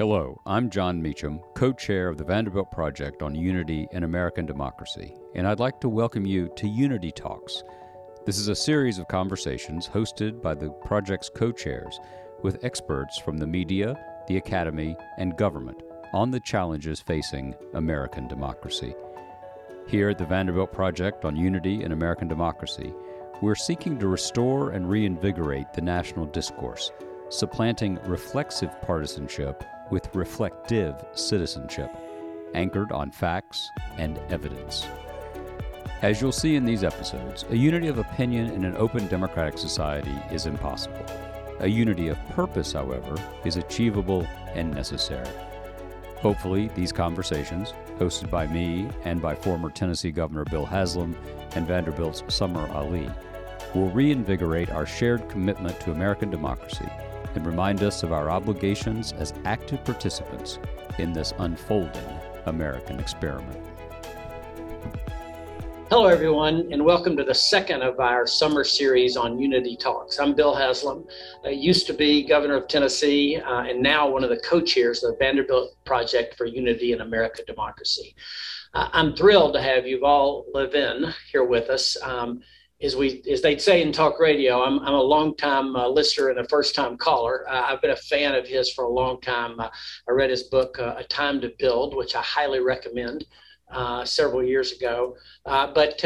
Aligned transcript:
Hello, 0.00 0.40
I'm 0.46 0.70
Jon 0.70 1.02
Meacham, 1.02 1.42
co 1.54 1.74
chair 1.74 2.08
of 2.08 2.16
the 2.16 2.24
Vanderbilt 2.24 2.70
Project 2.70 3.20
on 3.22 3.34
Unity 3.34 3.86
and 3.92 4.02
American 4.02 4.46
Democracy, 4.46 5.14
and 5.34 5.46
I'd 5.46 5.60
like 5.60 5.78
to 5.82 5.90
welcome 5.90 6.24
you 6.24 6.50
to 6.56 6.66
Unity 6.66 7.12
Talks. 7.12 7.62
This 8.24 8.38
is 8.38 8.48
a 8.48 8.56
series 8.56 8.98
of 8.98 9.08
conversations 9.08 9.86
hosted 9.86 10.40
by 10.40 10.54
the 10.54 10.70
project's 10.86 11.28
co 11.28 11.52
chairs 11.52 12.00
with 12.42 12.64
experts 12.64 13.18
from 13.18 13.36
the 13.36 13.46
media, 13.46 13.94
the 14.26 14.38
academy, 14.38 14.96
and 15.18 15.36
government 15.36 15.82
on 16.14 16.30
the 16.30 16.40
challenges 16.40 17.02
facing 17.02 17.54
American 17.74 18.26
democracy. 18.26 18.94
Here 19.86 20.08
at 20.08 20.16
the 20.16 20.24
Vanderbilt 20.24 20.72
Project 20.72 21.26
on 21.26 21.36
Unity 21.36 21.82
and 21.82 21.92
American 21.92 22.26
Democracy, 22.26 22.94
we're 23.42 23.54
seeking 23.54 23.98
to 23.98 24.08
restore 24.08 24.70
and 24.70 24.88
reinvigorate 24.88 25.74
the 25.74 25.82
national 25.82 26.24
discourse, 26.24 26.90
supplanting 27.28 27.98
reflexive 28.06 28.80
partisanship 28.80 29.62
with 29.90 30.14
reflective 30.14 31.04
citizenship, 31.12 31.90
anchored 32.54 32.92
on 32.92 33.10
facts 33.10 33.70
and 33.98 34.18
evidence. 34.30 34.86
As 36.02 36.20
you'll 36.20 36.32
see 36.32 36.56
in 36.56 36.64
these 36.64 36.82
episodes, 36.82 37.44
a 37.50 37.56
unity 37.56 37.88
of 37.88 37.98
opinion 37.98 38.50
in 38.50 38.64
an 38.64 38.76
open 38.76 39.06
democratic 39.08 39.58
society 39.58 40.16
is 40.32 40.46
impossible. 40.46 41.04
A 41.60 41.68
unity 41.68 42.08
of 42.08 42.18
purpose, 42.30 42.72
however, 42.72 43.14
is 43.44 43.56
achievable 43.56 44.26
and 44.54 44.74
necessary. 44.74 45.28
Hopefully, 46.16 46.70
these 46.74 46.92
conversations, 46.92 47.74
hosted 47.98 48.30
by 48.30 48.46
me 48.46 48.88
and 49.04 49.20
by 49.20 49.34
former 49.34 49.70
Tennessee 49.70 50.10
Governor 50.10 50.44
Bill 50.44 50.64
Haslam 50.64 51.14
and 51.54 51.66
Vanderbilt's 51.66 52.22
Samar 52.28 52.70
Ali, 52.72 53.10
will 53.74 53.90
reinvigorate 53.90 54.70
our 54.70 54.86
shared 54.86 55.28
commitment 55.28 55.78
to 55.80 55.92
American 55.92 56.30
democracy 56.30 56.88
and 57.34 57.46
remind 57.46 57.82
us 57.82 58.02
of 58.02 58.12
our 58.12 58.30
obligations 58.30 59.12
as 59.12 59.34
active 59.44 59.84
participants 59.84 60.58
in 60.98 61.12
this 61.12 61.32
unfolding 61.38 62.20
American 62.46 62.98
experiment. 62.98 63.58
Hello, 65.90 66.06
everyone, 66.06 66.68
and 66.70 66.84
welcome 66.84 67.16
to 67.16 67.24
the 67.24 67.34
second 67.34 67.82
of 67.82 67.98
our 67.98 68.24
summer 68.24 68.62
series 68.62 69.16
on 69.16 69.40
Unity 69.40 69.76
Talks. 69.76 70.20
I'm 70.20 70.36
Bill 70.36 70.54
Haslam. 70.54 71.04
I 71.44 71.48
used 71.48 71.88
to 71.88 71.92
be 71.92 72.24
governor 72.24 72.54
of 72.54 72.68
Tennessee 72.68 73.38
uh, 73.44 73.62
and 73.62 73.82
now 73.82 74.08
one 74.08 74.22
of 74.22 74.30
the 74.30 74.38
co 74.38 74.60
chairs 74.60 75.02
of 75.02 75.10
the 75.10 75.16
Vanderbilt 75.18 75.74
Project 75.84 76.36
for 76.36 76.46
Unity 76.46 76.92
and 76.92 77.02
American 77.02 77.44
Democracy. 77.44 78.14
Uh, 78.72 78.88
I'm 78.92 79.16
thrilled 79.16 79.54
to 79.54 79.62
have 79.62 79.82
Yuval 79.82 80.44
Levin 80.54 81.12
here 81.32 81.44
with 81.44 81.68
us. 81.70 81.96
Um, 82.02 82.40
as 82.82 82.96
we 82.96 83.22
as 83.30 83.42
they'd 83.42 83.60
say 83.60 83.82
in 83.82 83.92
talk 83.92 84.18
radio, 84.18 84.62
I'm 84.62 84.78
I'm 84.80 84.94
a 84.94 85.02
long 85.02 85.36
time 85.36 85.76
uh, 85.76 85.88
listener 85.88 86.30
and 86.30 86.38
a 86.38 86.48
first 86.48 86.74
time 86.74 86.96
caller. 86.96 87.44
Uh, 87.48 87.66
I've 87.68 87.82
been 87.82 87.90
a 87.90 87.96
fan 87.96 88.34
of 88.34 88.46
his 88.46 88.72
for 88.72 88.84
a 88.84 88.90
long 88.90 89.20
time. 89.20 89.60
Uh, 89.60 89.68
I 90.08 90.12
read 90.12 90.30
his 90.30 90.44
book 90.44 90.78
uh, 90.78 90.94
A 90.96 91.04
Time 91.04 91.40
to 91.42 91.52
Build, 91.58 91.94
which 91.94 92.14
I 92.14 92.22
highly 92.22 92.60
recommend. 92.60 93.26
Uh, 93.72 94.04
several 94.04 94.42
years 94.42 94.72
ago, 94.72 95.16
uh, 95.46 95.72
but 95.72 95.96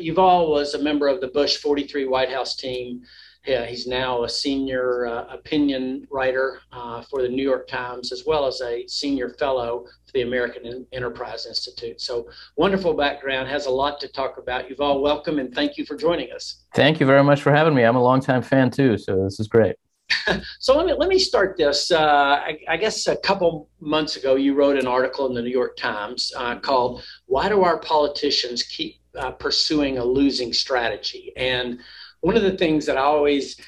Yuval 0.00 0.50
was 0.50 0.74
a 0.74 0.82
member 0.82 1.06
of 1.06 1.20
the 1.20 1.28
Bush 1.28 1.56
43 1.58 2.06
White 2.06 2.28
House 2.28 2.56
team. 2.56 3.02
Yeah, 3.48 3.64
he's 3.64 3.86
now 3.86 4.24
a 4.24 4.28
senior 4.28 5.04
opinion 5.30 6.06
writer 6.10 6.60
for 7.08 7.22
the 7.22 7.28
New 7.28 7.42
York 7.42 7.66
Times, 7.66 8.12
as 8.12 8.24
well 8.26 8.46
as 8.46 8.60
a 8.60 8.86
senior 8.86 9.30
fellow 9.30 9.86
for 10.04 10.12
the 10.12 10.20
American 10.20 10.86
Enterprise 10.92 11.46
Institute. 11.46 11.98
So 11.98 12.28
wonderful 12.56 12.92
background, 12.92 13.48
has 13.48 13.64
a 13.64 13.70
lot 13.70 14.00
to 14.00 14.08
talk 14.08 14.36
about. 14.36 14.68
Yuval 14.68 15.00
welcome 15.00 15.38
and 15.38 15.54
thank 15.54 15.78
you 15.78 15.86
for 15.86 15.96
joining 15.96 16.30
us. 16.30 16.66
Thank 16.74 17.00
you 17.00 17.06
very 17.06 17.24
much 17.24 17.40
for 17.40 17.50
having 17.50 17.74
me. 17.74 17.84
I'm 17.84 17.96
a 17.96 18.02
longtime 18.02 18.42
fan 18.42 18.70
too, 18.70 18.98
so 18.98 19.24
this 19.24 19.40
is 19.40 19.48
great. 19.48 19.76
so 20.58 20.76
let 20.76 20.84
me 20.84 20.92
let 20.92 21.08
me 21.08 21.18
start 21.18 21.56
this. 21.56 21.90
Uh, 21.90 22.40
I, 22.44 22.58
I, 22.68 22.76
guess 22.76 23.06
a 23.06 23.16
couple 23.16 23.70
months 23.80 24.16
ago, 24.16 24.36
you 24.36 24.54
wrote 24.54 24.78
an 24.78 24.86
article 24.86 25.26
in 25.26 25.34
the 25.34 25.42
New 25.42 25.50
York 25.50 25.76
Times 25.78 26.32
uh, 26.36 26.58
called 26.58 27.02
"Why 27.26 27.48
Do 27.48 27.62
Our 27.62 27.78
Politicians 27.78 28.62
Keep 28.62 29.00
uh, 29.18 29.30
Pursuing 29.32 29.98
a 29.98 30.04
Losing 30.04 30.52
Strategy?" 30.52 31.32
And 31.36 31.80
one 32.20 32.36
of 32.36 32.42
the 32.42 32.56
things 32.56 32.86
that 32.86 32.96
I 32.96 33.02
always 33.02 33.60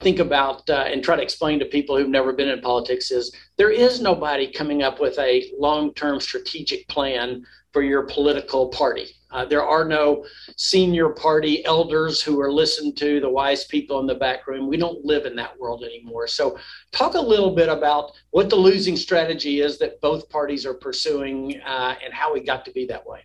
think 0.00 0.18
about 0.18 0.68
uh, 0.68 0.84
and 0.86 1.02
try 1.02 1.16
to 1.16 1.22
explain 1.22 1.58
to 1.58 1.64
people 1.64 1.96
who've 1.96 2.08
never 2.08 2.32
been 2.32 2.48
in 2.48 2.60
politics 2.60 3.10
is 3.10 3.34
there 3.56 3.70
is 3.70 4.00
nobody 4.00 4.50
coming 4.52 4.82
up 4.82 5.00
with 5.00 5.18
a 5.18 5.50
long-term 5.58 6.20
strategic 6.20 6.86
plan 6.88 7.46
for 7.72 7.82
your 7.82 8.02
political 8.04 8.68
party. 8.68 9.08
Uh, 9.30 9.44
there 9.44 9.64
are 9.64 9.84
no 9.84 10.24
senior 10.56 11.10
party 11.10 11.64
elders 11.64 12.22
who 12.22 12.40
are 12.40 12.52
listened 12.52 12.96
to, 12.96 13.20
the 13.20 13.28
wise 13.28 13.64
people 13.64 13.98
in 14.00 14.06
the 14.06 14.14
back 14.14 14.46
room. 14.46 14.68
We 14.68 14.76
don't 14.76 15.04
live 15.04 15.26
in 15.26 15.34
that 15.36 15.58
world 15.58 15.82
anymore. 15.82 16.28
So, 16.28 16.58
talk 16.92 17.14
a 17.14 17.20
little 17.20 17.54
bit 17.54 17.68
about 17.68 18.12
what 18.30 18.48
the 18.48 18.56
losing 18.56 18.96
strategy 18.96 19.60
is 19.60 19.78
that 19.78 20.00
both 20.00 20.28
parties 20.30 20.64
are 20.64 20.74
pursuing 20.74 21.60
uh, 21.66 21.96
and 22.02 22.14
how 22.14 22.32
we 22.32 22.40
got 22.40 22.64
to 22.66 22.70
be 22.70 22.86
that 22.86 23.06
way. 23.06 23.24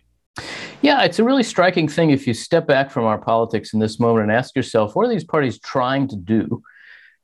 Yeah, 0.82 1.04
it's 1.04 1.20
a 1.20 1.24
really 1.24 1.44
striking 1.44 1.86
thing 1.86 2.10
if 2.10 2.26
you 2.26 2.34
step 2.34 2.66
back 2.66 2.90
from 2.90 3.04
our 3.04 3.18
politics 3.18 3.72
in 3.72 3.78
this 3.78 4.00
moment 4.00 4.24
and 4.24 4.32
ask 4.32 4.56
yourself, 4.56 4.96
what 4.96 5.06
are 5.06 5.08
these 5.08 5.22
parties 5.22 5.60
trying 5.60 6.08
to 6.08 6.16
do? 6.16 6.60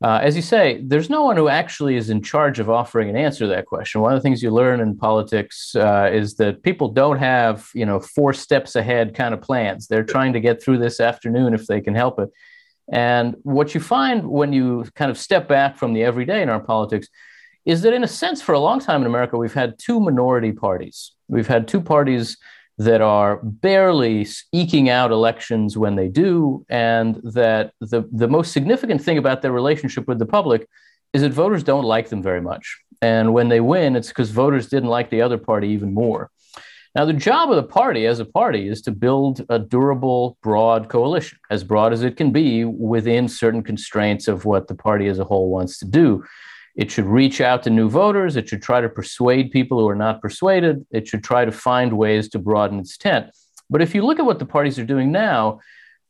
Uh, 0.00 0.20
as 0.22 0.36
you 0.36 0.42
say, 0.42 0.80
there's 0.86 1.10
no 1.10 1.24
one 1.24 1.36
who 1.36 1.48
actually 1.48 1.96
is 1.96 2.08
in 2.08 2.22
charge 2.22 2.60
of 2.60 2.70
offering 2.70 3.10
an 3.10 3.16
answer 3.16 3.40
to 3.40 3.48
that 3.48 3.66
question. 3.66 4.00
One 4.00 4.12
of 4.12 4.18
the 4.18 4.22
things 4.22 4.44
you 4.44 4.52
learn 4.52 4.80
in 4.80 4.96
politics 4.96 5.74
uh, 5.74 6.08
is 6.12 6.36
that 6.36 6.62
people 6.62 6.88
don't 6.88 7.18
have, 7.18 7.68
you 7.74 7.84
know, 7.84 7.98
four 7.98 8.32
steps 8.32 8.76
ahead 8.76 9.16
kind 9.16 9.34
of 9.34 9.40
plans. 9.40 9.88
They're 9.88 10.04
trying 10.04 10.34
to 10.34 10.40
get 10.40 10.62
through 10.62 10.78
this 10.78 11.00
afternoon 11.00 11.52
if 11.52 11.66
they 11.66 11.80
can 11.80 11.96
help 11.96 12.20
it. 12.20 12.30
And 12.92 13.34
what 13.42 13.74
you 13.74 13.80
find 13.80 14.28
when 14.28 14.52
you 14.52 14.84
kind 14.94 15.10
of 15.10 15.18
step 15.18 15.48
back 15.48 15.76
from 15.76 15.94
the 15.94 16.04
everyday 16.04 16.42
in 16.42 16.48
our 16.48 16.60
politics 16.60 17.08
is 17.66 17.82
that, 17.82 17.92
in 17.92 18.04
a 18.04 18.08
sense, 18.08 18.40
for 18.40 18.52
a 18.52 18.60
long 18.60 18.78
time 18.78 19.00
in 19.00 19.08
America, 19.08 19.36
we've 19.36 19.52
had 19.52 19.80
two 19.80 19.98
minority 19.98 20.52
parties. 20.52 21.10
We've 21.26 21.48
had 21.48 21.66
two 21.66 21.80
parties 21.80 22.36
that 22.78 23.00
are 23.00 23.40
barely 23.42 24.26
eking 24.52 24.88
out 24.88 25.10
elections 25.10 25.76
when 25.76 25.96
they 25.96 26.08
do, 26.08 26.64
and 26.68 27.16
that 27.24 27.72
the, 27.80 28.08
the 28.12 28.28
most 28.28 28.52
significant 28.52 29.02
thing 29.02 29.18
about 29.18 29.42
their 29.42 29.52
relationship 29.52 30.06
with 30.06 30.18
the 30.18 30.26
public 30.26 30.68
is 31.12 31.22
that 31.22 31.32
voters 31.32 31.64
don't 31.64 31.84
like 31.84 32.08
them 32.08 32.22
very 32.22 32.40
much. 32.40 32.78
And 33.02 33.32
when 33.32 33.48
they 33.48 33.60
win, 33.60 33.96
it's 33.96 34.08
because 34.08 34.30
voters 34.30 34.68
didn't 34.68 34.88
like 34.88 35.10
the 35.10 35.22
other 35.22 35.38
party 35.38 35.68
even 35.68 35.92
more. 35.92 36.30
Now, 36.94 37.04
the 37.04 37.12
job 37.12 37.50
of 37.50 37.56
the 37.56 37.62
party 37.62 38.06
as 38.06 38.18
a 38.18 38.24
party 38.24 38.66
is 38.66 38.80
to 38.82 38.90
build 38.90 39.44
a 39.48 39.58
durable, 39.58 40.36
broad 40.42 40.88
coalition, 40.88 41.38
as 41.50 41.62
broad 41.62 41.92
as 41.92 42.02
it 42.02 42.16
can 42.16 42.32
be 42.32 42.64
within 42.64 43.28
certain 43.28 43.62
constraints 43.62 44.26
of 44.26 44.44
what 44.44 44.68
the 44.68 44.74
party 44.74 45.06
as 45.06 45.18
a 45.18 45.24
whole 45.24 45.50
wants 45.50 45.78
to 45.78 45.84
do. 45.84 46.24
It 46.78 46.92
should 46.92 47.06
reach 47.06 47.40
out 47.40 47.64
to 47.64 47.70
new 47.70 47.90
voters. 47.90 48.36
It 48.36 48.48
should 48.48 48.62
try 48.62 48.80
to 48.80 48.88
persuade 48.88 49.50
people 49.50 49.80
who 49.80 49.88
are 49.88 49.96
not 49.96 50.22
persuaded. 50.22 50.86
It 50.92 51.08
should 51.08 51.24
try 51.24 51.44
to 51.44 51.50
find 51.50 51.98
ways 51.98 52.28
to 52.30 52.38
broaden 52.38 52.78
its 52.78 52.96
tent. 52.96 53.26
But 53.68 53.82
if 53.82 53.96
you 53.96 54.02
look 54.02 54.20
at 54.20 54.24
what 54.24 54.38
the 54.38 54.46
parties 54.46 54.78
are 54.78 54.84
doing 54.84 55.10
now, 55.10 55.58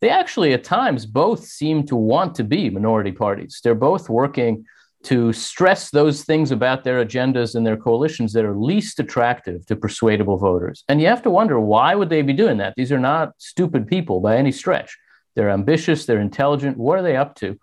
they 0.03 0.11
actually 0.11 0.53
at 0.53 0.65
times 0.65 1.07
both 1.07 1.43
seem 1.43 1.87
to 1.87 1.97
want 1.97 2.35
to 2.35 2.45
be 2.45 2.69
minority 2.69 3.13
parties. 3.13 3.61
They're 3.65 3.75
both 3.75 4.11
working 4.11 4.67
to 5.05 5.33
stress 5.33 5.91
those 5.91 6.25
things 6.25 6.51
about 6.51 6.85
their 6.85 7.03
agendas 7.03 7.55
and 7.55 7.67
their 7.67 7.79
coalitions 7.79 8.35
that 8.35 8.45
are 8.45 8.55
least 8.55 9.01
attractive 9.01 9.65
to 9.67 9.77
persuadable 9.77 10.37
voters. 10.37 10.85
And 10.87 11.01
you 11.01 11.07
have 11.07 11.23
to 11.23 11.31
wonder 11.31 11.59
why 11.59 11.95
would 11.95 12.11
they 12.11 12.21
be 12.21 12.35
doing 12.35 12.59
that? 12.59 12.75
These 12.77 12.93
are 12.93 12.99
not 12.99 13.33
stupid 13.39 13.87
people 13.87 14.21
by 14.21 14.37
any 14.37 14.53
stretch. 14.53 14.99
They're 15.35 15.51
ambitious, 15.51 16.05
they're 16.05 16.21
intelligent. 16.21 16.77
What 16.77 16.99
are 16.99 17.03
they 17.03 17.17
up 17.17 17.37
to? 17.37 17.59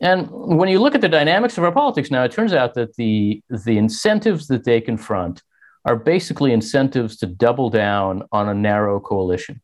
And 0.00 0.28
when 0.30 0.68
you 0.68 0.78
look 0.78 0.94
at 0.94 1.00
the 1.00 1.08
dynamics 1.08 1.58
of 1.58 1.64
our 1.64 1.72
politics 1.72 2.10
now, 2.10 2.24
it 2.24 2.32
turns 2.32 2.52
out 2.52 2.74
that 2.74 2.94
the, 2.96 3.42
the 3.50 3.78
incentives 3.78 4.46
that 4.46 4.64
they 4.64 4.80
confront 4.80 5.42
are 5.84 5.96
basically 5.96 6.52
incentives 6.52 7.16
to 7.18 7.26
double 7.26 7.70
down 7.70 8.22
on 8.30 8.48
a 8.48 8.54
narrow 8.54 9.00
coalition. 9.00 9.60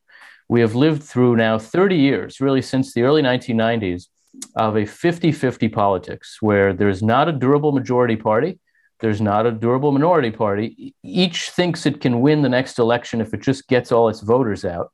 We 0.49 0.61
have 0.61 0.75
lived 0.75 1.03
through 1.03 1.37
now 1.37 1.59
30 1.59 1.97
years, 1.97 2.41
really 2.41 2.62
since 2.62 2.93
the 2.93 3.03
early 3.03 3.23
1990s, 3.23 4.09
of 4.56 4.77
a 4.77 4.84
50 4.84 5.31
50 5.31 5.69
politics 5.69 6.39
where 6.41 6.73
there's 6.73 7.03
not 7.03 7.28
a 7.28 7.33
durable 7.33 7.73
majority 7.73 8.17
party, 8.17 8.59
there's 9.00 9.21
not 9.21 9.47
a 9.47 9.53
durable 9.53 9.93
minority 9.93 10.31
party. 10.31 10.94
Each 11.03 11.50
thinks 11.50 11.85
it 11.87 12.00
can 12.00 12.20
win 12.20 12.43
the 12.43 12.49
next 12.49 12.79
election 12.79 13.20
if 13.20 13.35
it 13.35 13.43
just 13.43 13.69
gets 13.69 13.93
all 13.93 14.08
its 14.08 14.20
voters 14.20 14.64
out. 14.64 14.93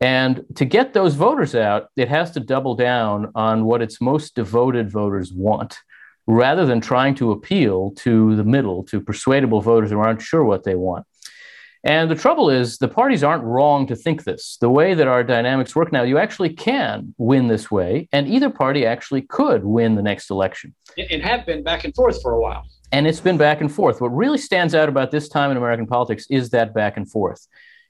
And 0.00 0.44
to 0.56 0.64
get 0.64 0.92
those 0.92 1.14
voters 1.14 1.54
out, 1.54 1.88
it 1.96 2.08
has 2.08 2.30
to 2.32 2.40
double 2.40 2.74
down 2.74 3.32
on 3.34 3.64
what 3.64 3.82
its 3.82 4.00
most 4.00 4.34
devoted 4.34 4.90
voters 4.90 5.32
want, 5.32 5.78
rather 6.26 6.66
than 6.66 6.80
trying 6.80 7.14
to 7.14 7.32
appeal 7.32 7.92
to 7.92 8.36
the 8.36 8.44
middle, 8.44 8.82
to 8.84 9.00
persuadable 9.00 9.60
voters 9.60 9.90
who 9.90 9.98
aren't 9.98 10.20
sure 10.20 10.44
what 10.44 10.64
they 10.64 10.74
want. 10.74 11.06
And 11.84 12.10
the 12.10 12.16
trouble 12.16 12.50
is, 12.50 12.78
the 12.78 12.88
parties 12.88 13.22
aren't 13.22 13.44
wrong 13.44 13.86
to 13.86 13.94
think 13.94 14.24
this. 14.24 14.58
The 14.60 14.68
way 14.68 14.94
that 14.94 15.06
our 15.06 15.22
dynamics 15.22 15.76
work 15.76 15.92
now, 15.92 16.02
you 16.02 16.18
actually 16.18 16.52
can 16.52 17.14
win 17.16 17.46
this 17.46 17.70
way, 17.70 18.08
and 18.12 18.26
either 18.26 18.50
party 18.50 18.84
actually 18.84 19.22
could 19.22 19.64
win 19.64 19.94
the 19.94 20.02
next 20.02 20.28
election. 20.28 20.74
And 20.98 21.22
have 21.22 21.46
been 21.46 21.62
back 21.62 21.84
and 21.84 21.94
forth 21.94 22.20
for 22.20 22.32
a 22.32 22.40
while. 22.40 22.64
And 22.90 23.06
it's 23.06 23.20
been 23.20 23.36
back 23.36 23.60
and 23.60 23.72
forth. 23.72 24.00
What 24.00 24.08
really 24.08 24.38
stands 24.38 24.74
out 24.74 24.88
about 24.88 25.10
this 25.12 25.28
time 25.28 25.52
in 25.52 25.56
American 25.56 25.86
politics 25.86 26.26
is 26.28 26.50
that 26.50 26.74
back 26.74 26.96
and 26.96 27.08
forth. 27.08 27.46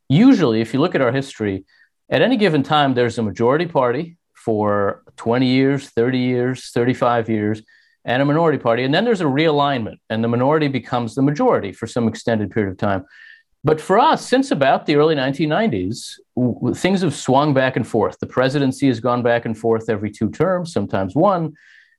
Usually, 0.09 0.61
if 0.61 0.75
you 0.75 0.81
look 0.81 0.95
at 0.95 1.01
our 1.01 1.13
history, 1.13 1.65
at 2.09 2.23
any 2.23 2.37
given 2.37 2.63
time, 2.63 2.95
there's 2.95 3.19
a 3.19 3.23
majority 3.23 3.67
party 3.67 4.17
for 4.35 5.03
20 5.17 5.47
years, 5.47 5.89
30 5.91 6.19
years, 6.19 6.71
35 6.71 7.29
years, 7.29 7.63
and 8.05 8.23
a 8.23 8.25
minority 8.25 8.59
party. 8.59 8.85
And 8.85 8.95
then 8.95 9.05
there's 9.05 9.21
a 9.21 9.25
realignment, 9.25 9.97
and 10.09 10.23
the 10.23 10.29
minority 10.29 10.69
becomes 10.69 11.15
the 11.15 11.23
majority 11.23 11.73
for 11.73 11.87
some 11.87 12.07
extended 12.07 12.53
period 12.53 12.71
of 12.71 12.79
time. 12.79 13.05
But 13.65 13.81
for 13.81 13.99
us, 13.99 14.25
since 14.25 14.53
about 14.53 14.87
the 14.87 14.95
early 14.95 15.17
1990s, 15.17 16.21
w- 16.37 16.73
things 16.73 17.01
have 17.01 17.17
swung 17.17 17.53
back 17.53 17.75
and 17.75 17.87
forth. 17.87 18.17
The 18.21 18.27
presidency 18.29 18.87
has 18.87 19.01
gone 19.01 19.25
back 19.25 19.45
and 19.45 19.59
forth 19.59 19.91
every 19.91 20.13
two 20.13 20.31
terms, 20.31 20.73
sometimes 20.73 21.17
one, 21.17 21.55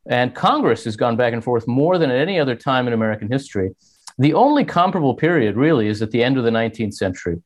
and 0.10 0.34
Congress 0.34 0.86
has 0.86 0.96
gone 0.96 1.18
back 1.18 1.34
and 1.34 1.44
forth 1.44 1.68
more 1.68 1.98
than 1.98 2.10
at 2.10 2.22
any 2.22 2.40
other 2.40 2.56
time 2.56 2.88
in 2.88 2.94
American 2.94 3.30
history. 3.30 3.76
The 4.18 4.34
only 4.34 4.64
comparable 4.64 5.14
period, 5.14 5.58
really, 5.58 5.88
is 5.88 6.02
at 6.02 6.12
the 6.12 6.24
end 6.24 6.38
of 6.38 6.46
the 6.46 6.50
19th 6.52 6.94
century. 6.94 7.42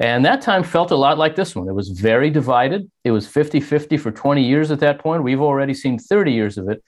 And 0.00 0.24
that 0.24 0.40
time 0.40 0.64
felt 0.64 0.90
a 0.90 0.96
lot 0.96 1.18
like 1.18 1.36
this 1.36 1.54
one. 1.54 1.68
It 1.68 1.74
was 1.74 1.90
very 1.90 2.30
divided. 2.30 2.90
It 3.04 3.10
was 3.10 3.26
50 3.28 3.60
50 3.60 3.98
for 3.98 4.10
20 4.10 4.42
years 4.42 4.70
at 4.70 4.80
that 4.80 4.98
point. 4.98 5.22
We've 5.22 5.42
already 5.42 5.74
seen 5.74 5.98
30 5.98 6.32
years 6.32 6.56
of 6.56 6.68
it. 6.70 6.82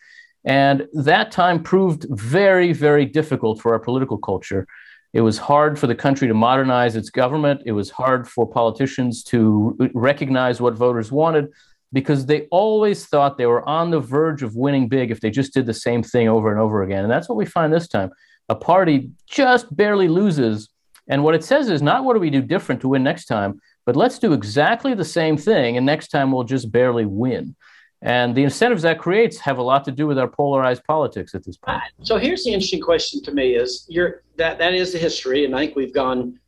And 0.45 0.89
that 0.95 1.31
time 1.31 1.63
proved 1.63 2.07
very, 2.11 2.73
very 2.73 3.05
difficult 3.05 3.61
for 3.61 3.75
our 3.75 3.79
political 3.79 4.17
culture. 4.17 4.67
It 5.13 5.21
was 5.21 5.37
hard 5.37 5.79
for 5.79 5.87
the 5.87 5.95
country 5.95 6.27
to 6.27 6.35
modernize 6.35 6.97
its 6.97 7.11
government. 7.11 7.61
It 7.67 7.73
was 7.73 7.91
hard 7.91 8.27
for 8.27 8.49
politicians 8.49 9.23
to 9.25 9.77
recognize 9.95 10.61
what 10.61 10.75
voters 10.75 11.13
wanted 11.13 11.49
because 11.93 12.25
they 12.25 12.49
always 12.51 13.05
thought 13.05 13.37
they 13.37 13.47
were 13.47 13.69
on 13.69 13.91
the 13.91 14.01
verge 14.01 14.43
of 14.43 14.57
winning 14.57 14.89
big 14.89 15.11
if 15.11 15.21
they 15.21 15.31
just 15.31 15.53
did 15.53 15.67
the 15.67 15.75
same 15.75 16.03
thing 16.03 16.29
over 16.29 16.51
and 16.51 16.59
over 16.59 16.83
again. 16.83 17.05
And 17.05 17.13
that's 17.13 17.29
what 17.29 17.37
we 17.37 17.45
find 17.45 17.73
this 17.73 17.87
time. 17.87 18.11
A 18.49 18.55
party 18.55 19.11
just 19.27 19.75
barely 19.77 20.09
loses. 20.09 20.71
And 21.09 21.25
what 21.25 21.35
it 21.35 21.45
says 21.45 21.69
is 21.69 21.83
not 21.83 22.05
what 22.05 22.15
do 22.15 22.21
we 22.21 22.31
do 22.31 22.43
different 22.43 22.81
to 22.83 22.89
win 22.89 23.03
next 23.03 23.27
time, 23.27 23.61
but 23.85 23.97
let's 23.97 24.19
do 24.19 24.33
exactly 24.33 24.95
the 24.95 25.05
same 25.05 25.37
thing. 25.37 25.77
And 25.77 25.85
next 25.85 26.09
time 26.09 26.33
we'll 26.33 26.45
just 26.45 26.71
barely 26.71 27.07
win. 27.07 27.57
And 28.03 28.35
the 28.35 28.43
incentives 28.43 28.83
that 28.83 28.99
creates 28.99 29.39
have 29.39 29.59
a 29.59 29.63
lot 29.63 29.85
to 29.85 29.93
do 29.93 30.09
with 30.09 30.19
our 30.19 30.27
polarized 30.27 30.83
politics 30.85 31.35
at 31.37 31.45
this 31.45 31.57
point. 31.57 31.81
So 32.03 32.19
here's 32.19 32.43
the 32.45 32.53
interesting 32.53 32.81
question 32.81 33.23
to 33.23 33.33
me 33.33 33.55
is 33.55 33.87
you're 33.89 34.23
that 34.37 34.59
that 34.59 34.75
is 34.75 34.93
the 34.93 34.99
history, 34.99 35.45
and 35.45 35.55
I 35.55 35.67
think 35.67 35.77
we've 35.77 35.95
gone 35.95 36.41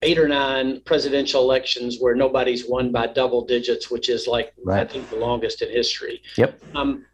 eight 0.00 0.18
or 0.18 0.26
nine 0.26 0.80
presidential 0.86 1.42
elections 1.42 1.98
where 2.00 2.14
nobody's 2.14 2.66
won 2.66 2.90
by 2.92 3.06
double 3.06 3.44
digits, 3.44 3.90
which 3.90 4.08
is 4.08 4.26
like 4.26 4.54
right. 4.64 4.80
I 4.80 4.90
think 4.90 5.10
the 5.10 5.16
longest 5.16 5.60
in 5.60 5.70
history. 5.70 6.22
Yep. 6.36 6.58
Um, 6.74 7.04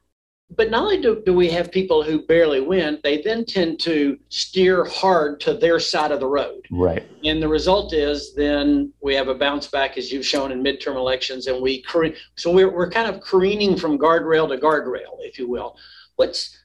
but 0.57 0.71
not 0.71 0.83
only 0.85 1.01
do, 1.01 1.23
do 1.27 1.35
we 1.35 1.51
have 1.51 1.71
people 1.71 2.03
who 2.03 2.23
barely 2.23 2.61
win, 2.61 2.99
they 3.03 3.21
then 3.21 3.45
tend 3.45 3.79
to 3.81 4.19
steer 4.31 4.85
hard 4.87 5.41
to 5.41 5.55
their 5.55 5.79
side 5.79 6.11
of 6.11 6.21
the 6.21 6.27
road. 6.27 6.67
Right. 6.71 7.07
And 7.25 7.43
the 7.43 7.49
result 7.49 7.93
is 7.93 8.35
then 8.35 8.93
we 9.03 9.15
have 9.15 9.29
a 9.29 9.35
bounce 9.35 9.67
back, 9.67 9.99
as 9.99 10.11
you've 10.11 10.27
shown 10.27 10.51
in 10.51 10.63
midterm 10.63 10.97
elections, 10.97 11.47
and 11.49 11.61
we 11.61 11.85
so 12.37 12.51
we're 12.51 12.71
we're 12.71 12.91
kind 12.91 13.15
of 13.15 13.21
careening 13.21 13.77
from 13.77 13.99
guardrail 13.99 14.49
to 14.49 14.57
guardrail, 14.57 15.19
if 15.21 15.39
you 15.39 15.49
will. 15.49 15.77
What's 16.17 16.57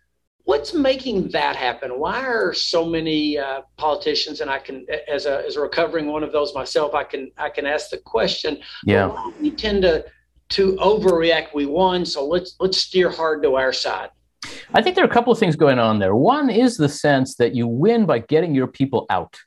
what's 0.45 0.73
making 0.73 1.29
that 1.29 1.55
happen? 1.55 1.99
Why 1.99 2.25
are 2.25 2.53
so 2.53 2.85
many 2.85 3.37
uh, 3.37 3.61
politicians, 3.77 4.39
and 4.41 4.49
I 4.49 4.59
can, 4.59 4.85
as 5.09 5.25
a 5.25 5.45
as 5.45 5.57
a 5.57 5.61
recovering 5.61 6.07
one 6.07 6.23
of 6.23 6.31
those 6.31 6.55
myself, 6.55 6.93
I 6.93 7.03
can 7.03 7.31
I 7.37 7.49
can 7.49 7.65
ask 7.65 7.89
the 7.89 7.97
question. 7.97 8.59
Yeah. 8.85 9.29
We 9.41 9.51
tend 9.51 9.81
to 9.81 10.05
to 10.53 10.75
overreact. 10.77 11.53
We 11.53 11.65
won, 11.65 12.05
so 12.05 12.25
let's 12.25 12.55
let's 12.59 12.77
steer 12.77 13.09
hard 13.09 13.43
to 13.43 13.55
our 13.55 13.73
side. 13.73 14.09
I 14.73 14.81
think 14.81 14.95
there 14.95 15.03
are 15.03 15.09
a 15.09 15.13
couple 15.13 15.33
of 15.33 15.39
things 15.39 15.55
going 15.55 15.79
on 15.79 15.99
there. 15.99 16.15
One 16.15 16.49
is 16.49 16.77
the 16.77 16.89
sense 16.89 17.35
that 17.35 17.55
you 17.55 17.67
win 17.67 18.05
by 18.05 18.19
getting 18.19 18.53
your 18.53 18.67
people 18.67 19.05
out, 19.09 19.37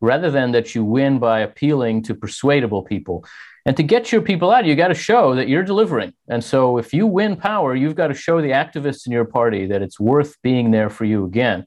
rather 0.00 0.30
than 0.30 0.52
that 0.52 0.74
you 0.74 0.84
win 0.84 1.18
by 1.18 1.40
appealing 1.40 2.02
to 2.04 2.14
persuadable 2.14 2.82
people. 2.82 3.24
And 3.66 3.76
to 3.76 3.82
get 3.82 4.12
your 4.12 4.22
people 4.22 4.52
out, 4.52 4.64
you 4.64 4.76
got 4.76 4.88
to 4.88 4.94
show 4.94 5.34
that 5.34 5.48
you're 5.48 5.64
delivering. 5.64 6.14
And 6.28 6.42
so 6.42 6.78
if 6.78 6.94
you 6.94 7.06
win 7.06 7.36
power, 7.36 7.74
you've 7.74 7.96
got 7.96 8.08
to 8.08 8.14
show 8.14 8.40
the 8.40 8.50
activists 8.50 9.06
in 9.06 9.12
your 9.12 9.24
party 9.24 9.66
that 9.66 9.82
it's 9.82 9.98
worth 9.98 10.40
being 10.40 10.70
there 10.70 10.88
for 10.88 11.04
you 11.04 11.24
again. 11.24 11.66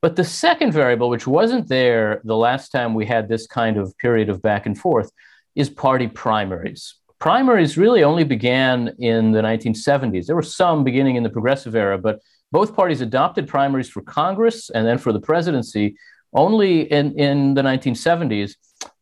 But 0.00 0.14
the 0.14 0.24
second 0.24 0.72
variable, 0.72 1.08
which 1.10 1.26
wasn't 1.26 1.68
there 1.68 2.20
the 2.24 2.36
last 2.36 2.70
time 2.70 2.94
we 2.94 3.06
had 3.06 3.28
this 3.28 3.46
kind 3.46 3.76
of 3.76 3.96
period 3.98 4.28
of 4.28 4.40
back 4.40 4.66
and 4.66 4.78
forth, 4.78 5.10
is 5.56 5.68
party 5.68 6.06
primaries 6.06 6.94
primaries 7.22 7.78
really 7.78 8.02
only 8.02 8.24
began 8.24 8.92
in 8.98 9.30
the 9.30 9.40
1970s. 9.40 10.26
There 10.26 10.34
were 10.34 10.42
some 10.42 10.82
beginning 10.82 11.14
in 11.14 11.22
the 11.22 11.30
progressive 11.30 11.76
era, 11.76 11.96
but 11.96 12.18
both 12.50 12.74
parties 12.74 13.00
adopted 13.00 13.46
primaries 13.46 13.88
for 13.88 14.02
Congress 14.02 14.70
and 14.70 14.84
then 14.84 14.98
for 14.98 15.12
the 15.12 15.20
presidency 15.20 15.96
only 16.34 16.80
in, 16.90 17.16
in 17.16 17.54
the 17.54 17.62
1970s. 17.62 18.56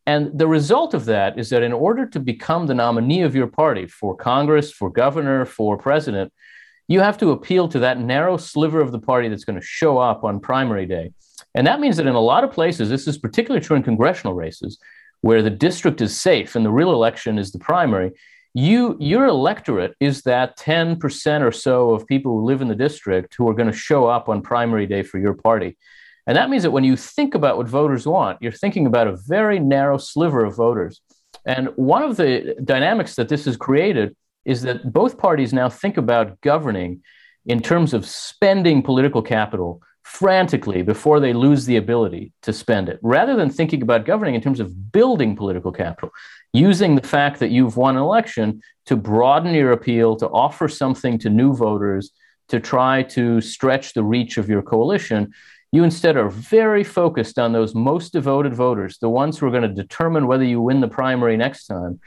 And 0.05 0.37
the 0.37 0.45
result 0.45 0.93
of 0.93 1.05
that 1.05 1.39
is 1.39 1.49
that 1.49 1.63
in 1.63 1.73
order 1.73 2.05
to 2.09 2.19
become 2.19 2.67
the 2.67 2.75
nominee 2.75 3.23
of 3.23 3.33
your 3.33 3.47
party 3.47 3.87
for 3.87 4.15
Congress, 4.15 4.71
for 4.71 4.91
governor, 4.91 5.43
for 5.43 5.75
president, 5.75 6.31
you 6.87 6.99
have 6.99 7.17
to 7.17 7.31
appeal 7.31 7.69
to 7.69 7.79
that 7.79 7.99
narrow 7.99 8.37
sliver 8.37 8.81
of 8.81 8.91
the 8.91 8.99
party 8.99 9.29
that's 9.29 9.45
going 9.45 9.59
to 9.59 9.65
show 9.65 9.97
up 9.97 10.23
on 10.23 10.39
primary 10.39 10.85
day. 10.85 11.11
And 11.55 11.65
that 11.65 11.79
means 11.79 11.97
that 11.97 12.05
in 12.05 12.13
a 12.13 12.21
lot 12.21 12.43
of 12.43 12.51
places, 12.51 12.87
this 12.87 13.07
is 13.07 13.17
particularly 13.17 13.65
true 13.65 13.77
in 13.77 13.81
congressional 13.81 14.35
races, 14.35 14.77
where 15.21 15.41
the 15.41 15.49
district 15.49 16.01
is 16.01 16.19
safe 16.19 16.55
and 16.55 16.65
the 16.65 16.71
real 16.71 16.91
election 16.91 17.37
is 17.37 17.51
the 17.51 17.59
primary, 17.59 18.11
you 18.53 18.97
your 18.99 19.25
electorate 19.25 19.95
is 19.99 20.23
that 20.23 20.57
10% 20.57 21.41
or 21.41 21.51
so 21.51 21.91
of 21.91 22.05
people 22.05 22.33
who 22.33 22.45
live 22.45 22.61
in 22.61 22.67
the 22.67 22.75
district 22.75 23.35
who 23.37 23.47
are 23.47 23.53
going 23.53 23.71
to 23.71 23.77
show 23.77 24.07
up 24.07 24.27
on 24.27 24.41
primary 24.41 24.85
day 24.85 25.03
for 25.03 25.19
your 25.19 25.33
party. 25.33 25.77
And 26.27 26.35
that 26.35 26.49
means 26.49 26.63
that 26.63 26.71
when 26.71 26.83
you 26.83 26.97
think 26.97 27.33
about 27.33 27.57
what 27.57 27.67
voters 27.67 28.05
want, 28.05 28.39
you're 28.41 28.51
thinking 28.51 28.85
about 28.85 29.07
a 29.07 29.17
very 29.27 29.59
narrow 29.59 29.97
sliver 29.97 30.43
of 30.43 30.55
voters. 30.55 31.01
And 31.45 31.69
one 31.75 32.03
of 32.03 32.17
the 32.17 32.55
dynamics 32.63 33.15
that 33.15 33.29
this 33.29 33.45
has 33.45 33.57
created 33.57 34.15
is 34.45 34.61
that 34.63 34.91
both 34.91 35.17
parties 35.17 35.53
now 35.53 35.69
think 35.69 35.97
about 35.97 36.39
governing 36.41 37.01
in 37.45 37.61
terms 37.61 37.93
of 37.93 38.05
spending 38.05 38.83
political 38.83 39.21
capital 39.21 39.81
frantically 40.03 40.81
before 40.81 41.19
they 41.19 41.33
lose 41.33 41.65
the 41.65 41.77
ability 41.77 42.31
to 42.41 42.53
spend 42.53 42.89
it, 42.89 42.99
rather 43.01 43.35
than 43.35 43.49
thinking 43.49 43.81
about 43.81 44.05
governing 44.05 44.35
in 44.35 44.41
terms 44.41 44.59
of 44.59 44.91
building 44.91 45.35
political 45.35 45.71
capital, 45.71 46.09
using 46.53 46.95
the 46.95 47.07
fact 47.07 47.39
that 47.39 47.51
you've 47.51 47.77
won 47.77 47.95
an 47.95 48.01
election 48.01 48.61
to 48.85 48.95
broaden 48.95 49.53
your 49.53 49.71
appeal, 49.71 50.15
to 50.15 50.27
offer 50.29 50.67
something 50.67 51.17
to 51.19 51.29
new 51.29 51.53
voters, 51.53 52.11
to 52.49 52.59
try 52.59 53.03
to 53.03 53.39
stretch 53.41 53.93
the 53.93 54.03
reach 54.03 54.37
of 54.37 54.49
your 54.49 54.61
coalition. 54.61 55.31
You 55.71 55.83
instead 55.83 56.17
are 56.17 56.29
very 56.29 56.83
focused 56.83 57.39
on 57.39 57.53
those 57.53 57.73
most 57.73 58.11
devoted 58.11 58.53
voters, 58.53 58.97
the 58.97 59.09
ones 59.09 59.37
who 59.37 59.47
are 59.47 59.51
going 59.51 59.61
to 59.61 59.69
determine 59.69 60.27
whether 60.27 60.43
you 60.43 60.61
win 60.61 60.81
the 60.81 60.87
primary 60.87 61.37
next 61.37 61.67
time. 61.67 61.99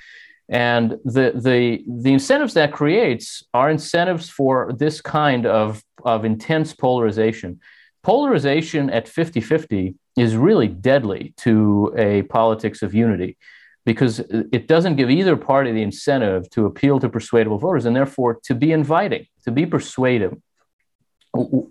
And 0.51 0.99
the, 1.05 1.33
the, 1.35 1.83
the 1.89 2.13
incentives 2.13 2.53
that 2.55 2.73
creates 2.73 3.43
are 3.55 3.71
incentives 3.71 4.29
for 4.29 4.75
this 4.77 5.01
kind 5.01 5.47
of, 5.47 5.83
of 6.05 6.27
intense 6.27 6.75
polarization 6.75 7.61
polarization 8.05 8.91
at 8.91 9.09
50 9.09 9.41
50 9.41 9.95
is 10.17 10.37
really 10.37 10.69
deadly 10.69 11.35
to 11.39 11.93
a 11.97 12.23
politics 12.23 12.83
of 12.83 12.95
unity 12.95 13.37
because 13.85 14.21
it 14.21 14.69
doesn't 14.69 14.97
give 14.97 15.11
either 15.11 15.37
party 15.37 15.73
the 15.73 15.83
incentive 15.83 16.49
to 16.51 16.67
appeal 16.67 17.01
to 17.01 17.09
persuadable 17.09 17.59
voters 17.59 17.85
and 17.85 17.97
therefore 17.97 18.39
to 18.45 18.55
be 18.55 18.73
inviting, 18.73 19.27
to 19.45 19.51
be 19.51 19.67
persuasive. 19.67 20.35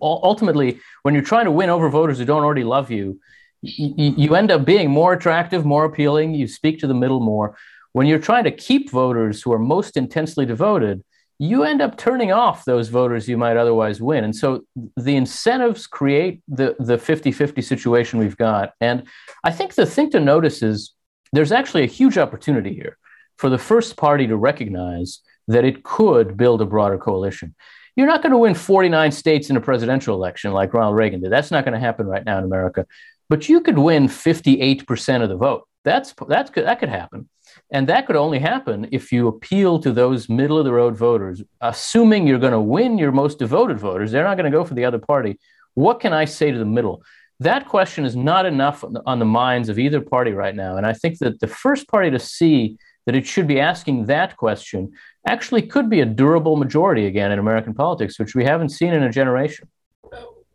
Ultimately, 0.01 0.79
when 1.03 1.13
you're 1.13 1.23
trying 1.23 1.45
to 1.45 1.51
win 1.51 1.69
over 1.69 1.89
voters 1.89 2.17
who 2.19 2.25
don't 2.25 2.43
already 2.43 2.65
love 2.65 2.91
you, 2.91 3.19
you 3.61 4.35
end 4.35 4.51
up 4.51 4.65
being 4.65 4.91
more 4.91 5.13
attractive, 5.13 5.65
more 5.65 5.85
appealing, 5.85 6.33
you 6.33 6.47
speak 6.47 6.79
to 6.79 6.87
the 6.87 6.93
middle 6.93 7.21
more. 7.21 7.55
When 7.93 8.05
you're 8.07 8.19
trying 8.19 8.43
to 8.43 8.51
keep 8.51 8.91
voters 8.91 9.41
who 9.41 9.53
are 9.53 9.59
most 9.59 9.95
intensely 9.95 10.45
devoted, 10.45 11.03
you 11.43 11.63
end 11.63 11.81
up 11.81 11.97
turning 11.97 12.31
off 12.31 12.63
those 12.63 12.87
voters 12.87 13.27
you 13.27 13.37
might 13.37 13.57
otherwise 13.57 14.01
win. 14.01 14.23
And 14.23 14.33
so 14.33 14.61
the 14.95 15.17
incentives 15.17 15.87
create 15.87 16.41
the, 16.47 16.73
the 16.79 16.97
50 16.97 17.33
50 17.33 17.61
situation 17.61 18.17
we've 18.17 18.37
got. 18.37 18.71
And 18.79 19.03
I 19.43 19.51
think 19.51 19.73
the 19.73 19.85
thing 19.85 20.09
to 20.11 20.21
notice 20.21 20.63
is 20.63 20.93
there's 21.33 21.51
actually 21.51 21.83
a 21.83 21.87
huge 21.87 22.17
opportunity 22.17 22.73
here 22.73 22.97
for 23.37 23.49
the 23.49 23.57
first 23.57 23.97
party 23.97 24.25
to 24.27 24.37
recognize 24.37 25.19
that 25.49 25.65
it 25.65 25.83
could 25.83 26.37
build 26.37 26.61
a 26.61 26.65
broader 26.65 26.97
coalition. 26.97 27.53
You're 27.97 28.07
not 28.07 28.21
going 28.21 28.31
to 28.31 28.37
win 28.37 28.55
49 28.55 29.11
states 29.11 29.49
in 29.49 29.57
a 29.57 29.61
presidential 29.61 30.15
election 30.15 30.53
like 30.53 30.73
Ronald 30.73 30.95
Reagan 30.95 31.21
did. 31.21 31.31
That's 31.31 31.51
not 31.51 31.65
going 31.65 31.73
to 31.73 31.79
happen 31.79 32.07
right 32.07 32.23
now 32.23 32.37
in 32.37 32.45
America. 32.45 32.87
But 33.29 33.49
you 33.49 33.59
could 33.59 33.77
win 33.77 34.07
58% 34.07 35.21
of 35.21 35.27
the 35.27 35.35
vote. 35.35 35.67
That's, 35.83 36.13
that's, 36.29 36.51
that 36.51 36.79
could 36.79 36.89
happen. 36.89 37.27
And 37.71 37.87
that 37.89 38.05
could 38.07 38.15
only 38.15 38.39
happen 38.39 38.87
if 38.91 39.11
you 39.11 39.27
appeal 39.27 39.79
to 39.79 39.91
those 39.91 40.29
middle 40.29 40.57
of 40.57 40.65
the 40.65 40.73
road 40.73 40.95
voters, 40.95 41.41
assuming 41.61 42.27
you're 42.27 42.39
going 42.39 42.53
to 42.53 42.59
win 42.59 42.97
your 42.97 43.11
most 43.11 43.39
devoted 43.39 43.79
voters. 43.79 44.11
They're 44.11 44.23
not 44.23 44.37
going 44.37 44.51
to 44.51 44.57
go 44.57 44.63
for 44.63 44.73
the 44.73 44.85
other 44.85 44.99
party. 44.99 45.39
What 45.73 45.99
can 45.99 46.13
I 46.13 46.25
say 46.25 46.51
to 46.51 46.57
the 46.57 46.65
middle? 46.65 47.03
That 47.39 47.67
question 47.67 48.05
is 48.05 48.15
not 48.15 48.45
enough 48.45 48.83
on 49.05 49.19
the 49.19 49.25
minds 49.25 49.69
of 49.69 49.79
either 49.79 50.01
party 50.01 50.31
right 50.31 50.55
now. 50.55 50.77
And 50.77 50.85
I 50.85 50.93
think 50.93 51.19
that 51.19 51.39
the 51.39 51.47
first 51.47 51.87
party 51.87 52.11
to 52.11 52.19
see 52.19 52.77
that 53.05 53.15
it 53.15 53.25
should 53.25 53.47
be 53.47 53.59
asking 53.59 54.05
that 54.05 54.37
question 54.37 54.91
actually 55.27 55.63
could 55.63 55.89
be 55.89 56.01
a 56.01 56.05
durable 56.05 56.55
majority 56.55 57.05
again 57.05 57.31
in 57.31 57.39
American 57.39 57.73
politics, 57.73 58.19
which 58.19 58.35
we 58.35 58.45
haven't 58.45 58.69
seen 58.69 58.93
in 58.93 59.03
a 59.03 59.11
generation 59.11 59.67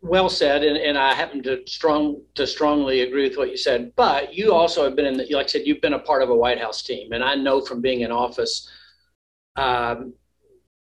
well 0.01 0.29
said, 0.29 0.63
and, 0.63 0.77
and 0.77 0.97
I 0.97 1.13
happen 1.13 1.43
to 1.43 1.61
strong 1.67 2.21
to 2.35 2.47
strongly 2.47 3.01
agree 3.01 3.27
with 3.27 3.37
what 3.37 3.49
you 3.49 3.57
said. 3.57 3.93
But 3.95 4.33
you 4.33 4.53
also 4.53 4.83
have 4.83 4.95
been 4.95 5.05
in, 5.05 5.17
the, 5.17 5.27
like 5.31 5.45
I 5.45 5.49
said, 5.49 5.63
you've 5.65 5.81
been 5.81 5.93
a 5.93 5.99
part 5.99 6.23
of 6.23 6.29
a 6.29 6.35
White 6.35 6.59
House 6.59 6.81
team, 6.81 7.11
and 7.11 7.23
I 7.23 7.35
know 7.35 7.61
from 7.61 7.81
being 7.81 8.01
in 8.01 8.11
office, 8.11 8.69
um, 9.55 10.13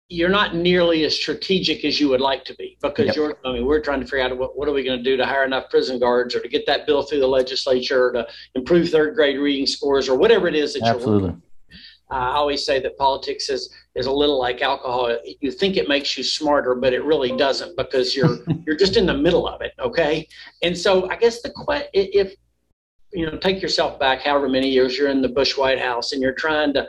you're 0.09 0.29
not 0.29 0.55
nearly 0.55 1.03
as 1.05 1.15
strategic 1.15 1.83
as 1.83 1.99
you 1.99 2.07
would 2.09 2.21
like 2.21 2.45
to 2.45 2.55
be 2.55 2.77
because 2.81 3.07
yep. 3.07 3.15
you're 3.15 3.37
i 3.45 3.51
mean 3.51 3.65
we're 3.65 3.79
trying 3.79 3.99
to 3.99 4.05
figure 4.05 4.21
out 4.21 4.37
what, 4.37 4.55
what 4.55 4.67
are 4.67 4.73
we 4.73 4.83
going 4.83 4.97
to 4.97 5.03
do 5.03 5.17
to 5.17 5.25
hire 5.25 5.43
enough 5.43 5.69
prison 5.69 5.97
guards 5.97 6.35
or 6.35 6.39
to 6.39 6.47
get 6.47 6.65
that 6.67 6.85
bill 6.85 7.01
through 7.01 7.19
the 7.19 7.27
legislature 7.27 8.07
or 8.07 8.11
to 8.11 8.27
improve 8.53 8.89
third 8.89 9.15
grade 9.15 9.39
reading 9.39 9.65
scores 9.65 10.07
or 10.07 10.17
whatever 10.17 10.47
it 10.47 10.55
is 10.55 10.73
that 10.73 10.83
Absolutely. 10.83 11.29
you're 11.29 11.39
uh, 12.11 12.15
I 12.15 12.35
always 12.35 12.65
say 12.65 12.79
that 12.81 12.97
politics 12.97 13.49
is 13.49 13.73
is 13.95 14.05
a 14.05 14.11
little 14.11 14.39
like 14.39 14.61
alcohol. 14.61 15.15
You 15.41 15.51
think 15.51 15.77
it 15.77 15.87
makes 15.87 16.17
you 16.17 16.23
smarter, 16.23 16.75
but 16.75 16.93
it 16.93 17.03
really 17.03 17.35
doesn't 17.35 17.75
because 17.77 18.15
you're 18.15 18.39
you're 18.65 18.75
just 18.75 18.97
in 18.97 19.05
the 19.05 19.13
middle 19.13 19.47
of 19.47 19.61
it. 19.61 19.73
Okay, 19.79 20.27
and 20.61 20.77
so 20.77 21.09
I 21.09 21.15
guess 21.15 21.41
the 21.41 21.51
question 21.51 21.89
if 21.93 22.35
you 23.11 23.25
know 23.25 23.37
take 23.37 23.61
yourself 23.61 23.99
back 23.99 24.21
however 24.21 24.49
many 24.49 24.69
years 24.69 24.97
you're 24.97 25.09
in 25.09 25.21
the 25.21 25.29
Bush 25.29 25.55
White 25.57 25.79
House 25.79 26.13
and 26.13 26.21
you're 26.21 26.33
trying 26.33 26.73
to 26.73 26.87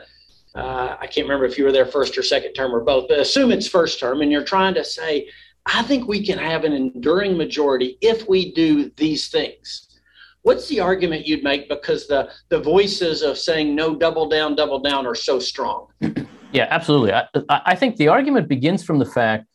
uh, 0.55 0.95
I 0.99 1.07
can't 1.07 1.27
remember 1.27 1.45
if 1.45 1.57
you 1.57 1.65
were 1.65 1.71
there 1.71 1.85
first 1.85 2.17
or 2.17 2.23
second 2.23 2.53
term 2.53 2.73
or 2.73 2.79
both, 2.79 3.09
but 3.09 3.19
assume 3.19 3.51
it's 3.51 3.67
first 3.67 3.99
term, 3.99 4.21
and 4.21 4.31
you're 4.31 4.43
trying 4.43 4.73
to 4.75 4.85
say, 4.85 5.29
I 5.65 5.83
think 5.83 6.07
we 6.07 6.25
can 6.25 6.37
have 6.37 6.63
an 6.63 6.71
enduring 6.71 7.37
majority 7.37 7.97
if 8.01 8.27
we 8.29 8.53
do 8.53 8.89
these 8.95 9.27
things. 9.27 9.94
What's 10.45 10.67
the 10.67 10.79
argument 10.79 11.25
you'd 11.25 11.43
make 11.43 11.67
because 11.69 12.05
the 12.05 12.29
the 12.49 12.59
voices 12.59 13.23
of 13.23 13.35
saying 13.35 13.73
no, 13.73 13.95
double 13.95 14.29
down, 14.29 14.55
double 14.55 14.77
down 14.77 15.07
are 15.07 15.15
so 15.15 15.39
strong? 15.39 15.87
Yeah, 16.51 16.67
absolutely. 16.69 17.13
I, 17.13 17.25
I 17.49 17.75
think 17.75 17.95
the 17.95 18.09
argument 18.09 18.47
begins 18.47 18.83
from 18.83 18.99
the 18.99 19.07
fact 19.07 19.47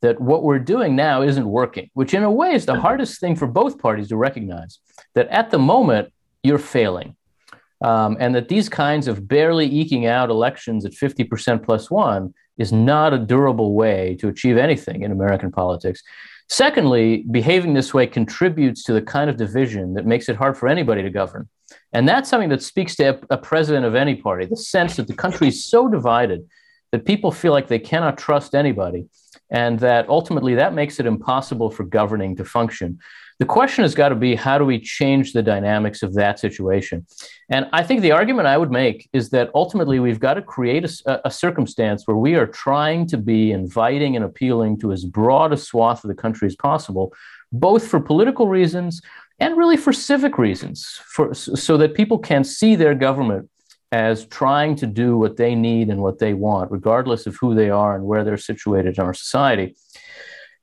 that 0.00 0.18
what 0.18 0.44
we're 0.44 0.58
doing 0.58 0.96
now 0.96 1.20
isn't 1.20 1.46
working, 1.46 1.90
which 1.92 2.14
in 2.14 2.22
a 2.22 2.30
way 2.30 2.54
is 2.54 2.64
the 2.64 2.80
hardest 2.80 3.20
thing 3.20 3.36
for 3.36 3.46
both 3.46 3.78
parties 3.78 4.08
to 4.08 4.16
recognize. 4.16 4.78
That 5.14 5.28
at 5.28 5.50
the 5.50 5.58
moment 5.58 6.14
you're 6.42 6.56
failing 6.56 7.14
um, 7.82 8.16
and 8.18 8.34
that 8.34 8.48
these 8.48 8.70
kinds 8.70 9.06
of 9.06 9.28
barely 9.28 9.66
eking 9.66 10.06
out 10.06 10.30
elections 10.30 10.86
at 10.86 10.92
50% 10.92 11.62
plus 11.62 11.90
one 11.90 12.32
is 12.58 12.72
not 12.72 13.14
a 13.14 13.18
durable 13.18 13.74
way 13.74 14.16
to 14.20 14.28
achieve 14.28 14.56
anything 14.56 15.02
in 15.02 15.12
American 15.12 15.50
politics. 15.50 16.02
Secondly, 16.48 17.24
behaving 17.30 17.74
this 17.74 17.92
way 17.92 18.06
contributes 18.06 18.82
to 18.84 18.92
the 18.92 19.02
kind 19.02 19.28
of 19.28 19.36
division 19.36 19.94
that 19.94 20.06
makes 20.06 20.28
it 20.28 20.36
hard 20.36 20.56
for 20.56 20.68
anybody 20.68 21.02
to 21.02 21.10
govern. 21.10 21.48
And 21.92 22.08
that's 22.08 22.28
something 22.28 22.48
that 22.48 22.62
speaks 22.62 22.96
to 22.96 23.20
a, 23.30 23.36
president 23.36 23.84
of 23.84 23.94
any 23.94 24.14
party 24.14 24.46
the 24.46 24.56
sense 24.56 24.96
that 24.96 25.06
the 25.06 25.14
country 25.14 25.48
is 25.48 25.64
so 25.64 25.88
divided 25.88 26.48
that 26.92 27.04
people 27.04 27.30
feel 27.30 27.52
like 27.52 27.68
they 27.68 27.78
cannot 27.78 28.16
trust 28.16 28.54
anybody, 28.54 29.06
and 29.50 29.78
that 29.80 30.08
ultimately 30.08 30.54
that 30.54 30.74
makes 30.74 31.00
it 31.00 31.06
impossible 31.06 31.70
for 31.70 31.84
governing 31.84 32.36
to 32.36 32.44
function. 32.44 32.98
The 33.38 33.46
question 33.46 33.82
has 33.82 33.94
got 33.94 34.08
to 34.08 34.16
be 34.16 34.34
how 34.34 34.58
do 34.58 34.64
we 34.64 34.80
change 34.80 35.32
the 35.32 35.42
dynamics 35.42 36.02
of 36.02 36.14
that 36.14 36.40
situation? 36.40 37.06
And 37.48 37.66
I 37.72 37.84
think 37.84 38.00
the 38.00 38.10
argument 38.10 38.48
I 38.48 38.58
would 38.58 38.72
make 38.72 39.08
is 39.12 39.30
that 39.30 39.50
ultimately 39.54 40.00
we've 40.00 40.18
got 40.18 40.34
to 40.34 40.42
create 40.42 40.84
a, 40.84 41.28
a, 41.28 41.30
circumstance 41.30 42.02
where 42.06 42.16
we 42.16 42.34
are 42.34 42.48
trying 42.48 43.06
to 43.06 43.16
be 43.16 43.52
inviting 43.52 44.16
and 44.16 44.24
appealing 44.24 44.80
to 44.80 44.90
as 44.90 45.04
broad 45.04 45.52
a 45.52 45.56
swath 45.56 46.02
of 46.02 46.08
the 46.08 46.20
country 46.20 46.46
as 46.46 46.56
possible, 46.56 47.12
both 47.52 47.86
for 47.86 48.00
political 48.00 48.48
reasons 48.48 49.00
and 49.38 49.56
really 49.56 49.76
for 49.76 49.92
civic 49.92 50.36
reasons, 50.36 51.00
for, 51.04 51.32
so 51.32 51.76
that 51.76 51.94
people 51.94 52.18
can 52.18 52.42
see 52.42 52.74
their 52.74 52.94
government 52.94 53.48
as 53.90 54.26
trying 54.26 54.76
to 54.76 54.86
do 54.86 55.16
what 55.16 55.36
they 55.36 55.54
need 55.54 55.88
and 55.88 56.00
what 56.02 56.18
they 56.18 56.34
want, 56.34 56.70
regardless 56.70 57.26
of 57.26 57.36
who 57.36 57.54
they 57.54 57.70
are 57.70 57.94
and 57.94 58.04
where 58.04 58.24
they're 58.24 58.36
situated 58.36 58.98
in 58.98 59.04
our 59.04 59.14
society. 59.14 59.74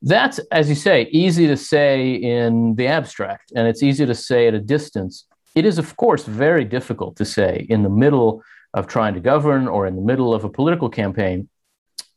That's, 0.02 0.38
as 0.52 0.68
you 0.68 0.74
say, 0.74 1.08
easy 1.10 1.46
to 1.46 1.56
say 1.56 2.12
in 2.12 2.76
the 2.76 2.86
abstract, 2.86 3.52
and 3.56 3.66
it's 3.66 3.82
easy 3.82 4.06
to 4.06 4.14
say 4.14 4.46
at 4.46 4.54
a 4.54 4.60
distance. 4.60 5.26
It 5.54 5.64
is, 5.64 5.78
of 5.78 5.96
course, 5.96 6.24
very 6.24 6.64
difficult 6.64 7.16
to 7.16 7.24
say 7.24 7.66
in 7.68 7.82
the 7.82 7.88
middle 7.88 8.42
of 8.74 8.86
trying 8.86 9.14
to 9.14 9.20
govern 9.20 9.66
or 9.66 9.86
in 9.86 9.96
the 9.96 10.02
middle 10.02 10.34
of 10.34 10.44
a 10.44 10.50
political 10.50 10.88
campaign. 10.88 11.48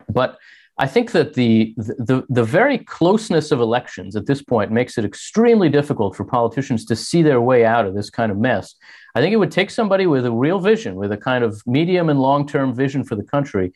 But 0.09 0.37
I 0.79 0.88
think 0.88 1.12
that 1.12 1.33
the, 1.33 1.74
the, 1.75 2.24
the 2.29 2.43
very 2.45 2.77
closeness 2.77 3.51
of 3.51 3.59
elections 3.59 4.15
at 4.15 4.27
this 4.27 4.41
point 4.41 4.71
makes 4.71 4.98
it 4.98 5.03
extremely 5.03 5.67
difficult 5.67 6.15
for 6.15 6.24
politicians 6.24 6.86
to 6.86 6.95
see 6.95 7.21
their 7.21 7.41
way 7.41 7.65
out 7.65 7.86
of 7.86 7.93
this 7.93 8.09
kind 8.09 8.31
of 8.31 8.38
mess. 8.38 8.75
I 9.13 9.19
think 9.19 9.33
it 9.33 9.38
would 9.38 9.51
take 9.51 9.71
somebody 9.71 10.07
with 10.07 10.25
a 10.25 10.31
real 10.31 10.57
vision, 10.59 10.95
with 10.95 11.12
a 11.12 11.17
kind 11.17 11.43
of 11.43 11.62
medium 11.67 12.09
and 12.09 12.21
long 12.21 12.48
term 12.48 12.74
vision 12.74 13.03
for 13.03 13.15
the 13.15 13.24
country, 13.24 13.74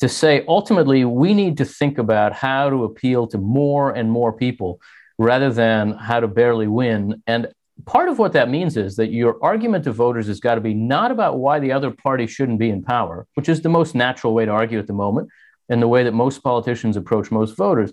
to 0.00 0.08
say 0.08 0.46
ultimately 0.48 1.04
we 1.04 1.34
need 1.34 1.58
to 1.58 1.66
think 1.66 1.98
about 1.98 2.32
how 2.32 2.70
to 2.70 2.84
appeal 2.84 3.26
to 3.26 3.38
more 3.38 3.90
and 3.90 4.10
more 4.10 4.32
people 4.32 4.80
rather 5.18 5.52
than 5.52 5.92
how 5.92 6.20
to 6.20 6.28
barely 6.28 6.68
win. 6.68 7.22
And 7.26 7.48
part 7.84 8.08
of 8.08 8.18
what 8.18 8.32
that 8.32 8.48
means 8.48 8.78
is 8.78 8.96
that 8.96 9.12
your 9.12 9.36
argument 9.42 9.84
to 9.84 9.92
voters 9.92 10.26
has 10.28 10.40
got 10.40 10.54
to 10.54 10.62
be 10.62 10.72
not 10.72 11.10
about 11.10 11.38
why 11.38 11.58
the 11.58 11.72
other 11.72 11.90
party 11.90 12.26
shouldn't 12.26 12.58
be 12.58 12.70
in 12.70 12.82
power, 12.82 13.26
which 13.34 13.50
is 13.50 13.60
the 13.60 13.68
most 13.68 13.94
natural 13.94 14.32
way 14.32 14.46
to 14.46 14.50
argue 14.50 14.78
at 14.78 14.86
the 14.86 14.94
moment 14.94 15.28
and 15.68 15.82
the 15.82 15.88
way 15.88 16.04
that 16.04 16.12
most 16.12 16.42
politicians 16.42 16.96
approach 16.96 17.30
most 17.30 17.56
voters, 17.56 17.92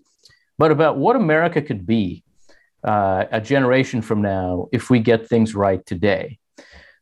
but 0.57 0.71
about 0.71 0.97
what 0.97 1.15
America 1.15 1.61
could 1.61 1.85
be 1.85 2.23
uh, 2.83 3.25
a 3.31 3.41
generation 3.41 4.01
from 4.01 4.21
now 4.21 4.67
if 4.71 4.89
we 4.89 4.99
get 4.99 5.27
things 5.27 5.55
right 5.55 5.85
today. 5.85 6.37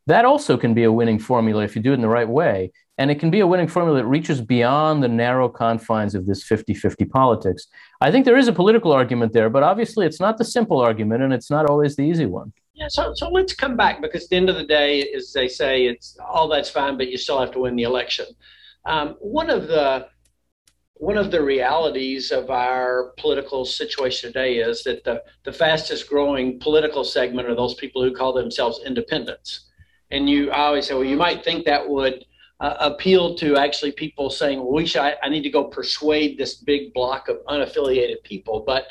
That 0.08 0.26
also 0.26 0.58
can 0.58 0.74
be 0.74 0.84
a 0.84 0.92
winning 0.92 1.20
formula 1.20 1.64
if 1.64 1.76
you 1.76 1.82
do 1.82 1.92
it 1.92 1.96
in 1.96 2.02
the 2.02 2.08
right 2.10 2.28
way. 2.28 2.72
And 2.98 3.10
it 3.10 3.20
can 3.20 3.32
be 3.32 3.40
a 3.40 3.48
winning 3.48 3.68
formula 3.68 3.98
that 4.00 4.06
reaches 4.06 4.42
beyond 4.42 5.02
the 5.02 5.08
narrow 5.08 5.50
confines 5.50 6.14
of 6.14 6.28
this 6.28 6.44
50 6.44 6.74
50 6.74 7.06
politics. 7.06 7.68
I 8.00 8.12
think 8.12 8.26
there 8.26 8.38
is 8.38 8.48
a 8.48 8.54
political 8.54 8.92
argument 8.92 9.34
there, 9.34 9.50
but 9.50 9.64
obviously 9.64 10.06
it's 10.06 10.20
not 10.20 10.38
the 10.38 10.46
simple 10.46 10.80
argument 10.80 11.24
and 11.24 11.34
it's 11.34 11.50
not 11.50 11.68
always 11.68 11.96
the 11.96 12.04
easy 12.04 12.26
one. 12.26 12.54
Yeah, 12.74 12.88
so, 12.90 13.14
so 13.16 13.30
let's 13.30 13.54
come 13.54 13.76
back 13.76 14.02
because 14.02 14.24
at 14.24 14.30
the 14.30 14.36
end 14.36 14.50
of 14.50 14.56
the 14.56 14.66
day, 14.66 15.02
as 15.16 15.34
they 15.34 15.48
say, 15.48 15.86
it's 15.86 16.18
all 16.20 16.48
that's 16.48 16.70
fine, 16.70 16.98
but 16.98 17.10
you 17.10 17.18
still 17.18 17.40
have 17.40 17.52
to 17.52 17.60
win 17.60 17.76
the 17.76 17.84
election. 17.84 18.26
Um, 18.86 19.16
one 19.20 19.50
of 19.50 19.68
the 19.68 20.08
one 21.02 21.18
of 21.18 21.32
the 21.32 21.42
realities 21.42 22.30
of 22.30 22.52
our 22.52 23.14
political 23.18 23.66
situation 23.66 24.32
today 24.32 24.58
is 24.58 24.84
that 24.84 25.04
the, 25.04 25.24
the 25.46 25.52
fastest 25.52 26.08
growing 26.08 26.60
political 26.60 27.04
segment 27.04 27.50
are 27.50 27.56
those 27.56 27.74
people 27.74 28.04
who 28.04 28.14
call 28.14 28.32
themselves 28.32 28.80
independents. 28.86 29.72
And 30.12 30.30
you 30.30 30.52
I 30.52 30.60
always 30.60 30.86
say, 30.86 30.94
well, 30.94 31.04
you 31.04 31.18
might 31.18 31.44
think 31.44 31.66
that 31.66 31.90
would 31.90 32.24
uh, 32.60 32.76
appeal 32.80 33.34
to 33.38 33.58
actually 33.58 33.94
people 33.94 34.30
saying, 34.30 34.60
well, 34.60 34.74
we 34.74 34.86
should, 34.86 35.02
I, 35.02 35.16
I 35.24 35.30
need 35.30 35.42
to 35.42 35.50
go 35.50 35.64
persuade 35.64 36.38
this 36.38 36.58
big 36.58 36.94
block 36.94 37.30
of 37.30 37.38
unaffiliated 37.48 38.22
people. 38.24 38.64
But 38.64 38.86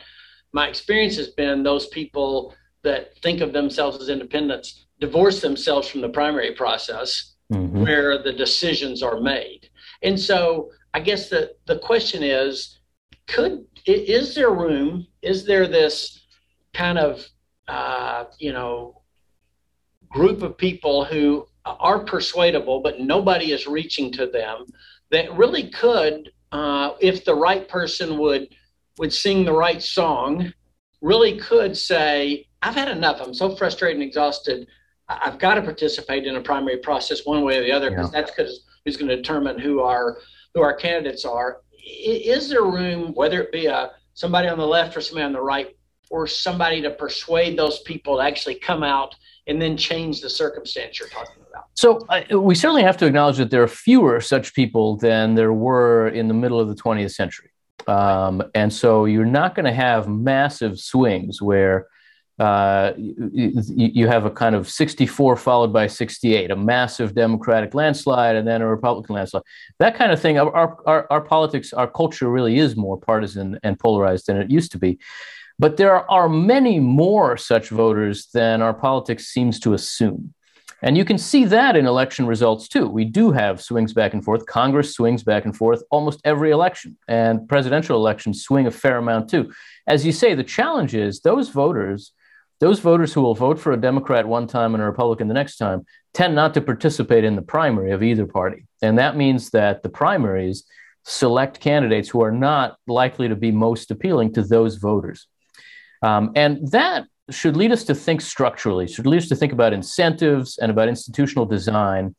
my 0.52 0.66
experience 0.66 1.16
has 1.16 1.28
been 1.28 1.62
those 1.62 1.86
people 1.86 2.56
that 2.82 3.16
think 3.18 3.40
of 3.40 3.52
themselves 3.52 4.02
as 4.02 4.08
independents 4.08 4.86
divorce 4.98 5.40
themselves 5.40 5.86
from 5.86 6.00
the 6.00 6.08
primary 6.08 6.54
process 6.56 7.36
mm-hmm. 7.52 7.82
where 7.82 8.20
the 8.20 8.32
decisions 8.32 9.00
are 9.00 9.20
made. 9.20 9.70
And 10.02 10.18
so 10.18 10.70
I 10.92 11.00
guess 11.00 11.28
the, 11.28 11.54
the 11.66 11.78
question 11.78 12.22
is, 12.22 12.78
could 13.26 13.64
is 13.86 14.34
there 14.34 14.50
room? 14.50 15.06
Is 15.22 15.44
there 15.44 15.66
this 15.66 16.20
kind 16.74 16.98
of 16.98 17.26
uh, 17.68 18.24
you 18.38 18.52
know 18.52 19.02
group 20.08 20.42
of 20.42 20.58
people 20.58 21.04
who 21.04 21.46
are 21.64 22.00
persuadable, 22.04 22.80
but 22.80 23.00
nobody 23.00 23.52
is 23.52 23.66
reaching 23.66 24.10
to 24.12 24.26
them, 24.26 24.66
that 25.10 25.32
really 25.36 25.70
could, 25.70 26.32
uh, 26.52 26.92
if 27.00 27.24
the 27.24 27.34
right 27.34 27.68
person 27.68 28.18
would 28.18 28.48
would 28.98 29.12
sing 29.12 29.44
the 29.44 29.52
right 29.52 29.82
song, 29.82 30.52
really 31.00 31.38
could 31.38 31.76
say, 31.76 32.46
"I've 32.62 32.74
had 32.74 32.88
enough. 32.88 33.20
I'm 33.20 33.34
so 33.34 33.54
frustrated 33.56 34.00
and 34.00 34.06
exhausted. 34.06 34.66
I've 35.08 35.38
got 35.38 35.54
to 35.54 35.62
participate 35.62 36.26
in 36.26 36.36
a 36.36 36.40
primary 36.40 36.78
process 36.78 37.24
one 37.24 37.42
way 37.44 37.58
or 37.58 37.62
the 37.62 37.72
other 37.72 37.90
because 37.90 38.12
yeah. 38.12 38.20
that's 38.20 38.30
because 38.30 38.64
who's 38.84 38.96
going 38.96 39.08
to 39.08 39.16
determine 39.16 39.58
who 39.58 39.80
our 39.80 40.18
who 40.54 40.62
our 40.62 40.74
candidates 40.74 41.24
are. 41.24 41.58
Is 41.82 42.48
there 42.48 42.64
room, 42.64 43.12
whether 43.14 43.40
it 43.42 43.52
be 43.52 43.66
a 43.66 43.92
somebody 44.14 44.48
on 44.48 44.58
the 44.58 44.66
left 44.66 44.96
or 44.96 45.00
somebody 45.00 45.24
on 45.24 45.32
the 45.32 45.40
right, 45.40 45.76
or 46.10 46.26
somebody 46.26 46.82
to 46.82 46.90
persuade 46.90 47.56
those 47.56 47.80
people 47.80 48.16
to 48.16 48.22
actually 48.22 48.56
come 48.56 48.82
out 48.82 49.14
and 49.46 49.62
then 49.62 49.76
change 49.76 50.20
the 50.20 50.28
circumstance 50.28 50.98
you're 50.98 51.08
talking 51.08 51.42
about. 51.48 51.66
So 51.74 52.38
we 52.38 52.54
certainly 52.54 52.82
have 52.82 52.96
to 52.98 53.06
acknowledge 53.06 53.38
that 53.38 53.50
there 53.50 53.62
are 53.62 53.68
fewer 53.68 54.20
such 54.20 54.54
people 54.54 54.96
than 54.96 55.34
there 55.34 55.52
were 55.52 56.08
in 56.08 56.28
the 56.28 56.34
middle 56.34 56.60
of 56.60 56.68
the 56.68 56.74
20th 56.74 57.12
century. 57.12 57.50
Um, 57.86 58.42
and 58.54 58.72
so 58.72 59.06
you're 59.06 59.24
not 59.24 59.54
going 59.54 59.66
to 59.66 59.72
have 59.72 60.08
massive 60.08 60.78
swings 60.78 61.40
where 61.40 61.86
uh, 62.40 62.94
you, 62.96 63.52
you, 63.74 64.06
have 64.08 64.24
a 64.24 64.30
kind 64.30 64.54
of 64.54 64.66
64 64.66 65.36
followed 65.36 65.74
by 65.74 65.86
68, 65.86 66.50
a 66.50 66.56
massive 66.56 67.14
Democratic 67.14 67.74
landslide, 67.74 68.34
and 68.34 68.48
then 68.48 68.62
a 68.62 68.66
Republican 68.66 69.14
landslide. 69.14 69.42
That 69.78 69.94
kind 69.94 70.10
of 70.10 70.22
thing. 70.22 70.38
Our, 70.38 70.78
our, 70.86 71.06
our 71.10 71.20
politics, 71.20 71.74
our 71.74 71.86
culture 71.86 72.30
really 72.30 72.58
is 72.58 72.76
more 72.76 72.96
partisan 72.96 73.58
and 73.62 73.78
polarized 73.78 74.26
than 74.26 74.38
it 74.38 74.50
used 74.50 74.72
to 74.72 74.78
be. 74.78 74.98
But 75.58 75.76
there 75.76 76.10
are 76.10 76.30
many 76.30 76.80
more 76.80 77.36
such 77.36 77.68
voters 77.68 78.28
than 78.32 78.62
our 78.62 78.72
politics 78.72 79.26
seems 79.26 79.60
to 79.60 79.74
assume. 79.74 80.32
And 80.80 80.96
you 80.96 81.04
can 81.04 81.18
see 81.18 81.44
that 81.44 81.76
in 81.76 81.84
election 81.84 82.26
results 82.26 82.68
too. 82.68 82.88
We 82.88 83.04
do 83.04 83.32
have 83.32 83.60
swings 83.60 83.92
back 83.92 84.14
and 84.14 84.24
forth. 84.24 84.46
Congress 84.46 84.94
swings 84.94 85.22
back 85.22 85.44
and 85.44 85.54
forth 85.54 85.82
almost 85.90 86.22
every 86.24 86.52
election, 86.52 86.96
and 87.06 87.46
presidential 87.46 87.98
elections 87.98 88.42
swing 88.42 88.66
a 88.66 88.70
fair 88.70 88.96
amount 88.96 89.28
too. 89.28 89.52
As 89.86 90.06
you 90.06 90.12
say, 90.12 90.34
the 90.34 90.42
challenge 90.42 90.94
is 90.94 91.20
those 91.20 91.50
voters, 91.50 92.12
those 92.60 92.80
voters 92.80 93.12
who 93.12 93.22
will 93.22 93.34
vote 93.34 93.58
for 93.58 93.72
a 93.72 93.80
Democrat 93.80 94.26
one 94.26 94.46
time 94.46 94.74
and 94.74 94.82
a 94.82 94.86
Republican 94.86 95.28
the 95.28 95.34
next 95.34 95.56
time, 95.56 95.84
tend 96.12 96.34
not 96.34 96.54
to 96.54 96.60
participate 96.60 97.24
in 97.24 97.36
the 97.36 97.42
primary 97.42 97.90
of 97.90 98.02
either 98.02 98.26
party. 98.26 98.66
And 98.82 98.98
that 98.98 99.16
means 99.16 99.50
that 99.50 99.82
the 99.82 99.88
primaries 99.88 100.64
select 101.04 101.60
candidates 101.60 102.08
who 102.08 102.22
are 102.22 102.32
not 102.32 102.76
likely 102.86 103.28
to 103.28 103.36
be 103.36 103.50
most 103.50 103.90
appealing 103.90 104.34
to 104.34 104.42
those 104.42 104.76
voters. 104.76 105.26
Um, 106.02 106.32
and 106.36 106.70
that 106.70 107.06
should 107.30 107.56
lead 107.56 107.72
us 107.72 107.84
to 107.84 107.94
think 107.94 108.20
structurally, 108.20 108.86
should 108.86 109.06
lead 109.06 109.22
us 109.22 109.28
to 109.28 109.36
think 109.36 109.52
about 109.52 109.72
incentives 109.72 110.58
and 110.58 110.70
about 110.70 110.88
institutional 110.88 111.46
design, 111.46 112.14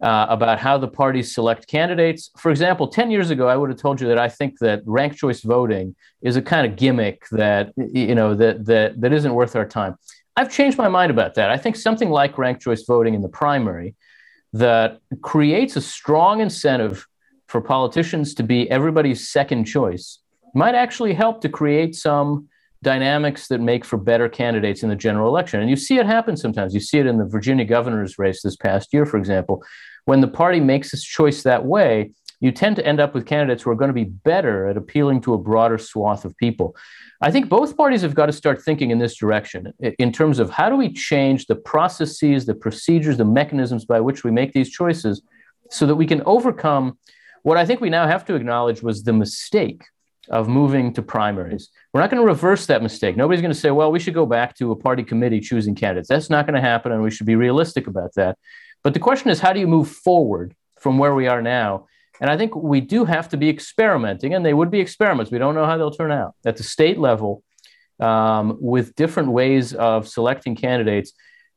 uh, 0.00 0.26
about 0.28 0.58
how 0.58 0.78
the 0.78 0.88
parties 0.88 1.34
select 1.34 1.66
candidates. 1.66 2.30
For 2.36 2.50
example, 2.50 2.88
10 2.88 3.10
years 3.10 3.30
ago, 3.30 3.48
I 3.48 3.56
would 3.56 3.70
have 3.70 3.78
told 3.78 4.00
you 4.00 4.08
that 4.08 4.18
I 4.18 4.28
think 4.28 4.58
that 4.60 4.82
ranked 4.86 5.16
choice 5.16 5.40
voting 5.40 5.96
is 6.22 6.36
a 6.36 6.42
kind 6.42 6.66
of 6.66 6.76
gimmick 6.76 7.24
that, 7.32 7.72
you 7.76 8.14
know, 8.14 8.34
that, 8.34 8.66
that, 8.66 9.00
that 9.00 9.12
isn't 9.12 9.34
worth 9.34 9.56
our 9.56 9.66
time. 9.66 9.96
I've 10.36 10.52
changed 10.52 10.78
my 10.78 10.88
mind 10.88 11.10
about 11.10 11.34
that. 11.34 11.50
I 11.50 11.56
think 11.56 11.74
something 11.74 12.10
like 12.10 12.38
ranked 12.38 12.62
choice 12.62 12.84
voting 12.84 13.14
in 13.14 13.22
the 13.22 13.28
primary 13.28 13.96
that 14.52 15.00
creates 15.20 15.74
a 15.76 15.80
strong 15.80 16.40
incentive 16.40 17.06
for 17.48 17.60
politicians 17.60 18.34
to 18.34 18.42
be 18.42 18.70
everybody's 18.70 19.28
second 19.28 19.64
choice 19.64 20.20
might 20.54 20.74
actually 20.74 21.12
help 21.12 21.40
to 21.40 21.48
create 21.48 21.94
some 21.94 22.48
dynamics 22.82 23.48
that 23.48 23.60
make 23.60 23.84
for 23.84 23.96
better 23.96 24.28
candidates 24.28 24.82
in 24.82 24.88
the 24.88 24.96
general 24.96 25.28
election. 25.28 25.60
And 25.60 25.68
you 25.68 25.76
see 25.76 25.98
it 25.98 26.06
happen 26.06 26.36
sometimes. 26.36 26.74
You 26.74 26.80
see 26.80 26.98
it 26.98 27.06
in 27.06 27.18
the 27.18 27.24
Virginia 27.24 27.64
governor's 27.64 28.18
race 28.18 28.42
this 28.42 28.56
past 28.56 28.92
year, 28.92 29.04
for 29.04 29.16
example. 29.16 29.62
When 30.04 30.20
the 30.20 30.28
party 30.28 30.60
makes 30.60 30.94
its 30.94 31.04
choice 31.04 31.42
that 31.42 31.64
way, 31.64 32.12
you 32.40 32.52
tend 32.52 32.76
to 32.76 32.86
end 32.86 33.00
up 33.00 33.14
with 33.14 33.26
candidates 33.26 33.64
who 33.64 33.70
are 33.70 33.74
going 33.74 33.88
to 33.88 33.94
be 33.94 34.04
better 34.04 34.68
at 34.68 34.76
appealing 34.76 35.20
to 35.22 35.34
a 35.34 35.38
broader 35.38 35.76
swath 35.76 36.24
of 36.24 36.36
people. 36.36 36.76
I 37.20 37.32
think 37.32 37.48
both 37.48 37.76
parties 37.76 38.02
have 38.02 38.14
got 38.14 38.26
to 38.26 38.32
start 38.32 38.62
thinking 38.62 38.90
in 38.90 38.98
this 38.98 39.16
direction 39.16 39.72
in 39.80 40.12
terms 40.12 40.38
of 40.38 40.50
how 40.50 40.68
do 40.68 40.76
we 40.76 40.92
change 40.92 41.46
the 41.46 41.56
processes, 41.56 42.46
the 42.46 42.54
procedures, 42.54 43.16
the 43.16 43.24
mechanisms 43.24 43.84
by 43.84 44.00
which 44.00 44.22
we 44.22 44.30
make 44.30 44.52
these 44.52 44.70
choices 44.70 45.20
so 45.68 45.84
that 45.86 45.96
we 45.96 46.06
can 46.06 46.22
overcome 46.26 46.96
what 47.42 47.56
I 47.56 47.66
think 47.66 47.80
we 47.80 47.90
now 47.90 48.06
have 48.06 48.24
to 48.26 48.34
acknowledge 48.34 48.82
was 48.82 49.02
the 49.02 49.12
mistake 49.12 49.82
of 50.30 50.48
moving 50.48 50.92
to 50.94 51.02
primaries. 51.02 51.70
We're 51.92 52.00
not 52.00 52.10
going 52.10 52.22
to 52.22 52.26
reverse 52.26 52.66
that 52.66 52.82
mistake. 52.82 53.16
Nobody's 53.16 53.40
going 53.40 53.52
to 53.52 53.58
say, 53.58 53.70
well, 53.70 53.90
we 53.90 53.98
should 53.98 54.14
go 54.14 54.26
back 54.26 54.54
to 54.56 54.72
a 54.72 54.76
party 54.76 55.02
committee 55.02 55.40
choosing 55.40 55.74
candidates. 55.74 56.08
That's 56.08 56.30
not 56.30 56.46
going 56.46 56.54
to 56.54 56.60
happen, 56.60 56.92
and 56.92 57.02
we 57.02 57.10
should 57.10 57.26
be 57.26 57.36
realistic 57.36 57.86
about 57.86 58.14
that. 58.14 58.38
But 58.84 58.94
the 58.94 59.00
question 59.00 59.30
is, 59.30 59.40
how 59.40 59.52
do 59.52 59.60
you 59.60 59.66
move 59.66 59.88
forward 59.88 60.54
from 60.80 60.98
where 60.98 61.14
we 61.14 61.28
are 61.28 61.42
now? 61.42 61.86
And 62.20 62.30
I 62.30 62.36
think 62.36 62.54
we 62.54 62.80
do 62.80 63.04
have 63.04 63.28
to 63.30 63.36
be 63.36 63.48
experimenting, 63.48 64.34
and 64.34 64.44
they 64.44 64.54
would 64.54 64.70
be 64.70 64.80
experiments. 64.80 65.30
We 65.30 65.38
don't 65.38 65.54
know 65.54 65.66
how 65.66 65.76
they'll 65.76 65.90
turn 65.90 66.12
out 66.12 66.34
at 66.44 66.56
the 66.56 66.62
state 66.62 66.98
level 66.98 67.42
um, 68.00 68.56
with 68.60 68.94
different 68.94 69.30
ways 69.30 69.74
of 69.74 70.08
selecting 70.08 70.56
candidates 70.56 71.12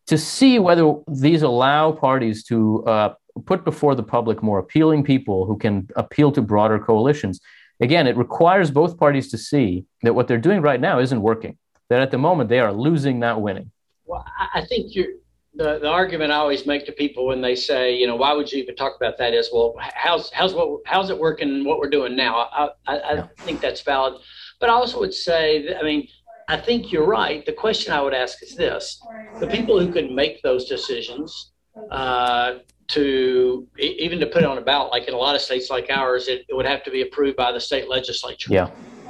to 0.07 0.17
see 0.17 0.59
whether 0.59 0.95
these 1.07 1.41
allow 1.41 1.91
parties 1.91 2.43
to 2.45 2.83
uh, 2.85 3.13
put 3.45 3.63
before 3.63 3.95
the 3.95 4.03
public 4.03 4.43
more 4.43 4.59
appealing 4.59 5.03
people 5.03 5.45
who 5.45 5.57
can 5.57 5.87
appeal 5.95 6.31
to 6.31 6.41
broader 6.41 6.79
coalitions 6.79 7.39
again, 7.81 8.07
it 8.07 8.15
requires 8.15 8.71
both 8.71 8.97
parties 8.97 9.29
to 9.31 9.38
see 9.38 9.85
that 10.03 10.13
what 10.13 10.27
they're 10.27 10.38
doing 10.38 10.61
right 10.61 10.79
now 10.79 11.00
isn't 11.00 11.21
working, 11.21 11.57
that 11.89 12.01
at 12.01 12.11
the 12.11 12.17
moment 12.17 12.50
they 12.50 12.59
are 12.59 12.71
losing, 12.71 13.19
not 13.19 13.41
winning. 13.41 13.71
Well, 14.05 14.25
I 14.53 14.63
think 14.65 14.95
you're. 14.95 15.07
The, 15.53 15.79
the 15.79 15.89
argument 15.89 16.31
I 16.31 16.35
always 16.35 16.65
make 16.65 16.85
to 16.85 16.93
people 16.93 17.27
when 17.27 17.41
they 17.41 17.57
say, 17.57 17.93
you 17.93 18.07
know, 18.07 18.15
why 18.15 18.31
would 18.31 18.50
you 18.50 18.63
even 18.63 18.73
talk 18.73 18.95
about 18.95 19.17
that 19.17 19.33
is, 19.33 19.50
well, 19.51 19.75
how's 19.79 20.31
how's 20.31 20.53
what 20.53 20.79
how's 20.85 21.09
it 21.09 21.19
working? 21.19 21.65
What 21.65 21.77
we're 21.77 21.89
doing 21.89 22.15
now? 22.15 22.47
I 22.53 22.69
I, 22.88 22.97
I 22.97 23.13
yeah. 23.15 23.27
think 23.39 23.59
that's 23.59 23.81
valid, 23.81 24.13
but 24.61 24.69
I 24.69 24.71
also 24.71 24.97
would 25.01 25.13
say, 25.13 25.67
that, 25.67 25.77
I 25.79 25.83
mean, 25.83 26.07
I 26.47 26.55
think 26.55 26.93
you're 26.93 27.05
right. 27.05 27.45
The 27.45 27.51
question 27.51 27.91
I 27.91 28.01
would 28.01 28.13
ask 28.13 28.41
is 28.41 28.55
this: 28.55 29.01
the 29.41 29.47
people 29.47 29.77
who 29.77 29.91
can 29.91 30.15
make 30.15 30.41
those 30.41 30.69
decisions, 30.69 31.51
uh, 31.91 32.59
to 32.91 33.67
even 33.79 34.19
to 34.19 34.27
put 34.27 34.43
it 34.43 34.45
on 34.45 34.57
a 34.57 34.62
ballot, 34.62 34.91
like 34.91 35.07
in 35.07 35.13
a 35.13 35.17
lot 35.17 35.36
of 35.36 35.41
states 35.41 35.69
like 35.69 35.89
ours, 35.89 36.27
it, 36.27 36.45
it 36.50 36.55
would 36.55 36.65
have 36.65 36.83
to 36.83 36.91
be 36.91 37.01
approved 37.01 37.38
by 37.38 37.51
the 37.51 37.60
state 37.60 37.89
legislature 37.89 38.50
yeah. 38.51 38.69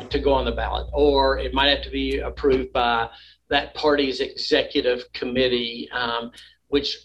to 0.09 0.19
go 0.19 0.33
on 0.33 0.45
the 0.45 0.51
ballot, 0.51 0.87
or 0.93 1.39
it 1.39 1.53
might 1.53 1.69
have 1.69 1.81
to 1.83 1.89
be 1.89 2.19
approved 2.19 2.71
by 2.73 3.09
that 3.49 3.73
party's 3.73 4.19
executive 4.19 5.03
committee, 5.13 5.89
um, 5.91 6.31
which 6.67 6.97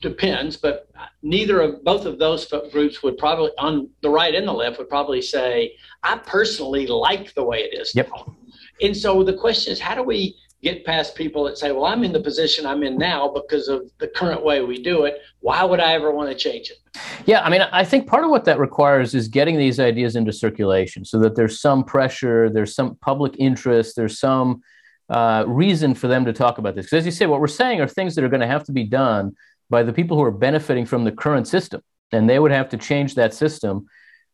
depends. 0.00 0.56
But 0.56 0.88
neither 1.22 1.60
of 1.60 1.82
both 1.82 2.04
of 2.04 2.18
those 2.18 2.46
groups 2.70 3.02
would 3.02 3.18
probably, 3.18 3.50
on 3.58 3.88
the 4.02 4.10
right 4.10 4.34
and 4.34 4.46
the 4.46 4.52
left, 4.52 4.78
would 4.78 4.88
probably 4.88 5.22
say, 5.22 5.76
"I 6.02 6.18
personally 6.18 6.86
like 6.86 7.34
the 7.34 7.44
way 7.44 7.60
it 7.60 7.78
is." 7.80 7.94
Yep. 7.94 8.10
Now. 8.10 8.36
And 8.82 8.96
so 8.96 9.22
the 9.22 9.34
question 9.34 9.72
is, 9.72 9.80
how 9.80 9.94
do 9.94 10.02
we 10.02 10.36
get 10.62 10.84
past 10.84 11.14
people 11.14 11.44
that 11.44 11.58
say, 11.58 11.70
well, 11.70 11.84
I'm 11.84 12.02
in 12.02 12.12
the 12.12 12.20
position 12.20 12.66
I'm 12.66 12.82
in 12.82 12.96
now 12.96 13.28
because 13.28 13.68
of 13.68 13.90
the 13.98 14.08
current 14.08 14.44
way 14.44 14.62
we 14.62 14.82
do 14.82 15.04
it. 15.04 15.20
Why 15.40 15.62
would 15.64 15.80
I 15.80 15.92
ever 15.92 16.10
want 16.10 16.30
to 16.30 16.34
change 16.34 16.70
it? 16.70 16.78
Yeah, 17.26 17.42
I 17.42 17.50
mean, 17.50 17.60
I 17.60 17.84
think 17.84 18.06
part 18.06 18.24
of 18.24 18.30
what 18.30 18.44
that 18.46 18.58
requires 18.58 19.14
is 19.14 19.28
getting 19.28 19.58
these 19.58 19.78
ideas 19.78 20.16
into 20.16 20.32
circulation 20.32 21.04
so 21.04 21.18
that 21.20 21.36
there's 21.36 21.60
some 21.60 21.84
pressure, 21.84 22.48
there's 22.48 22.74
some 22.74 22.96
public 22.96 23.36
interest, 23.38 23.96
there's 23.96 24.18
some 24.18 24.62
uh, 25.08 25.44
reason 25.46 25.94
for 25.94 26.08
them 26.08 26.24
to 26.24 26.32
talk 26.32 26.58
about 26.58 26.74
this. 26.74 26.86
Because 26.86 26.98
as 26.98 27.06
you 27.06 27.12
say, 27.12 27.26
what 27.26 27.40
we're 27.40 27.46
saying 27.46 27.80
are 27.80 27.86
things 27.86 28.14
that 28.14 28.24
are 28.24 28.28
going 28.28 28.40
to 28.40 28.46
have 28.46 28.64
to 28.64 28.72
be 28.72 28.84
done 28.84 29.36
by 29.68 29.82
the 29.82 29.92
people 29.92 30.16
who 30.16 30.22
are 30.22 30.30
benefiting 30.30 30.86
from 30.86 31.04
the 31.04 31.12
current 31.12 31.46
system. 31.46 31.82
And 32.12 32.28
they 32.28 32.38
would 32.38 32.52
have 32.52 32.68
to 32.70 32.76
change 32.76 33.14
that 33.16 33.34
system 33.34 33.86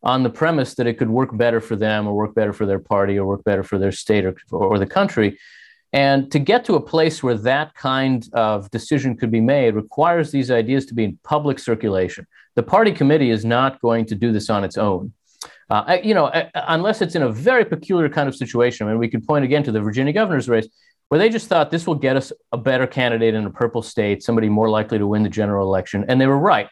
on 0.03 0.23
the 0.23 0.31
premise 0.31 0.75
that 0.75 0.87
it 0.87 0.99
could 0.99 1.11
work 1.11 1.37
better 1.37 1.61
for 1.61 1.77
them 1.77 2.07
or 2.07 2.15
work 2.15 2.35
better 2.35 2.53
for 2.53 2.67
their 2.67 2.79
party 2.79 3.19
or 3.19 3.27
work 3.27 3.45
better 3.45 3.63
for 3.63 3.79
their 3.79 3.93
state 3.93 4.25
or, 4.25 4.35
or 4.51 4.79
the 4.79 4.87
country. 4.87 5.39
And 5.93 6.31
to 6.33 6.39
get 6.39 6.65
to 6.67 6.75
a 6.75 6.81
place 6.81 7.23
where 7.23 7.35
that 7.35 7.75
kind 7.75 8.27
of 8.33 8.71
decision 8.71 9.17
could 9.17 9.31
be 9.31 9.41
made 9.41 9.75
requires 9.75 10.31
these 10.31 10.51
ideas 10.51 10.87
to 10.87 10.95
be 10.95 11.05
in 11.05 11.19
public 11.23 11.59
circulation. 11.59 12.27
The 12.55 12.63
party 12.63 12.93
committee 12.93 13.31
is 13.31 13.45
not 13.45 13.81
going 13.81 14.07
to 14.07 14.15
do 14.15 14.33
this 14.33 14.49
on 14.49 14.65
its 14.65 14.79
own. 14.79 15.13
Uh, 15.69 15.99
you 16.03 16.15
know, 16.15 16.31
unless 16.55 17.01
it's 17.01 17.15
in 17.15 17.23
a 17.23 17.31
very 17.31 17.65
peculiar 17.65 18.09
kind 18.09 18.29
of 18.29 18.35
situation. 18.35 18.87
I 18.87 18.91
mean, 18.91 18.99
we 18.99 19.09
could 19.09 19.27
point 19.27 19.45
again 19.45 19.63
to 19.65 19.73
the 19.73 19.81
Virginia 19.81 20.13
governor's 20.13 20.49
race, 20.49 20.69
where 21.09 21.19
they 21.19 21.29
just 21.29 21.47
thought 21.47 21.71
this 21.71 21.87
will 21.87 21.95
get 21.95 22.17
us 22.17 22.33
a 22.53 22.59
better 22.59 22.87
candidate 22.87 23.35
in 23.35 23.45
a 23.45 23.51
purple 23.51 23.83
state, 23.83 24.23
somebody 24.23 24.49
more 24.49 24.69
likely 24.69 24.99
to 24.99 25.07
win 25.07 25.23
the 25.23 25.29
general 25.29 25.67
election. 25.67 26.05
And 26.09 26.21
they 26.21 26.27
were 26.27 26.39
right. 26.39 26.69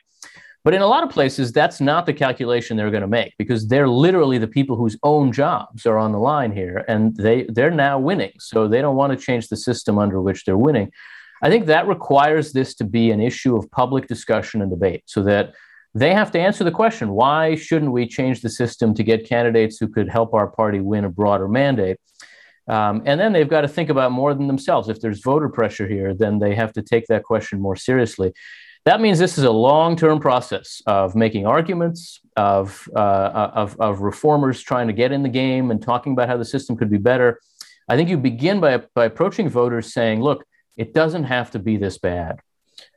But 0.62 0.74
in 0.74 0.82
a 0.82 0.86
lot 0.86 1.02
of 1.02 1.10
places, 1.10 1.52
that's 1.52 1.80
not 1.80 2.04
the 2.04 2.12
calculation 2.12 2.76
they're 2.76 2.90
going 2.90 3.00
to 3.00 3.08
make 3.08 3.34
because 3.38 3.66
they're 3.66 3.88
literally 3.88 4.36
the 4.36 4.46
people 4.46 4.76
whose 4.76 4.98
own 5.02 5.32
jobs 5.32 5.86
are 5.86 5.96
on 5.96 6.12
the 6.12 6.18
line 6.18 6.52
here, 6.52 6.84
and 6.86 7.16
they 7.16 7.46
they're 7.48 7.70
now 7.70 7.98
winning. 7.98 8.32
So 8.38 8.68
they 8.68 8.82
don't 8.82 8.96
want 8.96 9.12
to 9.12 9.24
change 9.24 9.48
the 9.48 9.56
system 9.56 9.98
under 9.98 10.20
which 10.20 10.44
they're 10.44 10.58
winning. 10.58 10.92
I 11.42 11.48
think 11.48 11.66
that 11.66 11.86
requires 11.86 12.52
this 12.52 12.74
to 12.74 12.84
be 12.84 13.10
an 13.10 13.20
issue 13.20 13.56
of 13.56 13.70
public 13.70 14.06
discussion 14.06 14.60
and 14.60 14.70
debate, 14.70 15.04
so 15.06 15.22
that 15.22 15.54
they 15.94 16.12
have 16.12 16.30
to 16.32 16.38
answer 16.38 16.62
the 16.62 16.70
question: 16.70 17.12
Why 17.12 17.54
shouldn't 17.54 17.92
we 17.92 18.06
change 18.06 18.42
the 18.42 18.50
system 18.50 18.92
to 18.94 19.02
get 19.02 19.26
candidates 19.26 19.78
who 19.78 19.88
could 19.88 20.10
help 20.10 20.34
our 20.34 20.48
party 20.48 20.80
win 20.80 21.04
a 21.04 21.10
broader 21.10 21.48
mandate? 21.48 21.96
Um, 22.68 23.02
and 23.06 23.18
then 23.18 23.32
they've 23.32 23.48
got 23.48 23.62
to 23.62 23.68
think 23.68 23.88
about 23.88 24.12
more 24.12 24.34
than 24.34 24.46
themselves. 24.46 24.90
If 24.90 25.00
there's 25.00 25.20
voter 25.20 25.48
pressure 25.48 25.88
here, 25.88 26.14
then 26.14 26.38
they 26.38 26.54
have 26.54 26.72
to 26.74 26.82
take 26.82 27.06
that 27.06 27.24
question 27.24 27.60
more 27.60 27.74
seriously. 27.74 28.32
That 28.86 29.00
means 29.00 29.18
this 29.18 29.36
is 29.36 29.44
a 29.44 29.50
long 29.50 29.96
term 29.96 30.20
process 30.20 30.82
of 30.86 31.14
making 31.14 31.46
arguments, 31.46 32.20
of, 32.36 32.88
uh, 32.96 33.50
of, 33.54 33.78
of 33.80 34.00
reformers 34.00 34.62
trying 34.62 34.86
to 34.86 34.92
get 34.92 35.12
in 35.12 35.22
the 35.22 35.28
game 35.28 35.70
and 35.70 35.82
talking 35.82 36.12
about 36.12 36.28
how 36.28 36.36
the 36.36 36.44
system 36.44 36.76
could 36.76 36.90
be 36.90 36.98
better. 36.98 37.40
I 37.88 37.96
think 37.96 38.08
you 38.08 38.16
begin 38.16 38.60
by, 38.60 38.82
by 38.94 39.06
approaching 39.06 39.48
voters 39.48 39.92
saying, 39.92 40.22
look, 40.22 40.44
it 40.76 40.94
doesn't 40.94 41.24
have 41.24 41.50
to 41.50 41.58
be 41.58 41.76
this 41.76 41.98
bad. 41.98 42.40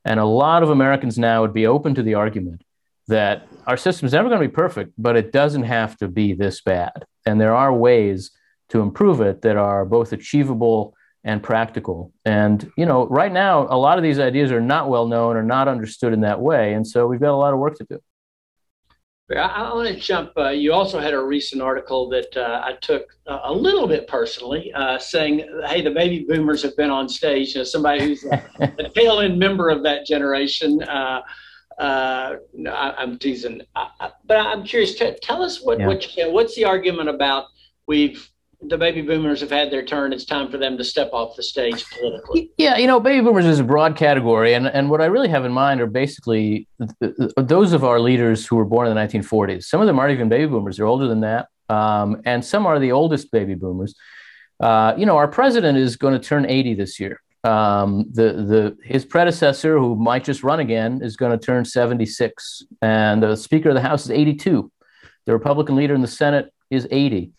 And 0.05 0.19
a 0.19 0.25
lot 0.25 0.63
of 0.63 0.69
Americans 0.69 1.17
now 1.17 1.41
would 1.41 1.53
be 1.53 1.67
open 1.67 1.95
to 1.95 2.03
the 2.03 2.13
argument 2.13 2.63
that 3.07 3.47
our 3.67 3.75
system 3.75 4.05
is 4.05 4.13
never 4.13 4.29
going 4.29 4.41
to 4.41 4.47
be 4.47 4.53
perfect, 4.53 4.93
but 4.97 5.17
it 5.17 5.31
doesn't 5.33 5.63
have 5.63 5.97
to 5.97 6.07
be 6.07 6.33
this 6.33 6.61
bad. 6.61 7.05
And 7.25 7.39
there 7.39 7.55
are 7.55 7.73
ways 7.73 8.31
to 8.69 8.81
improve 8.81 9.19
it 9.19 9.41
that 9.41 9.57
are 9.57 9.83
both 9.83 10.13
achievable 10.13 10.95
and 11.23 11.41
practical. 11.41 12.11
And 12.25 12.71
you 12.77 12.85
know, 12.85 13.07
right 13.07 13.31
now, 13.31 13.67
a 13.69 13.77
lot 13.77 13.97
of 13.97 14.03
these 14.03 14.19
ideas 14.19 14.51
are 14.51 14.61
not 14.61 14.89
well 14.89 15.07
known 15.07 15.35
or 15.35 15.43
not 15.43 15.67
understood 15.67 16.13
in 16.13 16.21
that 16.21 16.41
way, 16.41 16.73
and 16.73 16.85
so 16.85 17.07
we've 17.07 17.21
got 17.21 17.31
a 17.31 17.37
lot 17.37 17.53
of 17.53 17.59
work 17.59 17.77
to 17.77 17.85
do. 17.85 17.99
I, 19.35 19.73
want 19.73 19.87
to 19.87 19.95
jump. 19.95 20.31
Uh, 20.37 20.49
you 20.49 20.73
also 20.73 20.99
had 20.99 21.13
a 21.13 21.23
recent 21.23 21.61
article 21.61 22.09
that 22.09 22.35
uh, 22.35 22.61
I 22.63 22.73
took 22.81 23.07
uh, 23.27 23.39
a 23.43 23.53
little 23.53 23.87
bit 23.87 24.07
personally, 24.07 24.71
uh, 24.73 24.99
saying, 24.99 25.47
"Hey, 25.65 25.81
the 25.81 25.91
baby 25.91 26.25
boomers 26.27 26.61
have 26.63 26.75
been 26.75 26.89
on 26.89 27.07
stage." 27.09 27.55
You 27.55 27.61
know, 27.61 27.63
somebody 27.63 28.03
who's 28.03 28.25
a, 28.25 28.43
a 28.79 28.89
tail 28.89 29.19
end 29.21 29.39
member 29.39 29.69
of 29.69 29.83
that 29.83 30.05
generation. 30.05 30.83
Uh, 30.83 31.21
uh, 31.79 32.35
no, 32.53 32.71
I, 32.71 33.01
am 33.01 33.17
teasing, 33.17 33.61
I, 33.75 34.11
but 34.25 34.37
I'm 34.37 34.63
curious. 34.63 34.95
T- 34.95 35.15
tell 35.21 35.41
us 35.41 35.63
what, 35.63 35.79
yeah. 35.79 35.87
what 35.87 36.15
you 36.15 36.31
what's 36.31 36.55
the 36.55 36.65
argument 36.65 37.09
about? 37.09 37.45
We've 37.87 38.29
the 38.67 38.77
baby 38.77 39.01
boomers 39.01 39.41
have 39.41 39.51
had 39.51 39.71
their 39.71 39.83
turn. 39.83 40.13
It's 40.13 40.25
time 40.25 40.49
for 40.49 40.57
them 40.57 40.77
to 40.77 40.83
step 40.83 41.09
off 41.13 41.35
the 41.35 41.43
stage 41.43 41.85
politically. 41.89 42.51
Yeah, 42.57 42.77
you 42.77 42.87
know, 42.87 42.99
baby 42.99 43.21
boomers 43.21 43.45
is 43.45 43.59
a 43.59 43.63
broad 43.63 43.95
category, 43.95 44.53
and 44.53 44.67
and 44.67 44.89
what 44.89 45.01
I 45.01 45.05
really 45.05 45.29
have 45.29 45.45
in 45.45 45.51
mind 45.51 45.81
are 45.81 45.87
basically 45.87 46.67
those 47.37 47.73
of 47.73 47.83
our 47.83 47.99
leaders 47.99 48.45
who 48.45 48.55
were 48.55 48.65
born 48.65 48.87
in 48.87 48.95
the 48.95 49.01
1940s. 49.01 49.63
Some 49.63 49.81
of 49.81 49.87
them 49.87 49.99
aren't 49.99 50.13
even 50.13 50.29
baby 50.29 50.45
boomers; 50.45 50.77
they're 50.77 50.85
older 50.85 51.07
than 51.07 51.21
that, 51.21 51.47
um, 51.69 52.21
and 52.25 52.43
some 52.43 52.65
are 52.65 52.79
the 52.79 52.91
oldest 52.91 53.31
baby 53.31 53.55
boomers. 53.55 53.95
Uh, 54.59 54.93
you 54.97 55.05
know, 55.05 55.17
our 55.17 55.27
president 55.27 55.77
is 55.77 55.95
going 55.95 56.13
to 56.13 56.19
turn 56.19 56.45
80 56.45 56.75
this 56.75 56.99
year. 56.99 57.19
Um, 57.43 58.05
the 58.11 58.33
the 58.33 58.77
his 58.83 59.03
predecessor, 59.03 59.77
who 59.77 59.95
might 59.95 60.23
just 60.23 60.43
run 60.43 60.59
again, 60.59 61.01
is 61.03 61.17
going 61.17 61.37
to 61.37 61.45
turn 61.45 61.65
76, 61.65 62.63
and 62.81 63.21
the 63.21 63.35
Speaker 63.35 63.69
of 63.69 63.75
the 63.75 63.81
House 63.81 64.05
is 64.05 64.11
82. 64.11 64.71
The 65.25 65.33
Republican 65.33 65.75
leader 65.75 65.93
in 65.93 66.01
the 66.01 66.07
Senate 66.07 66.53
is 66.69 66.87
80. 66.89 67.31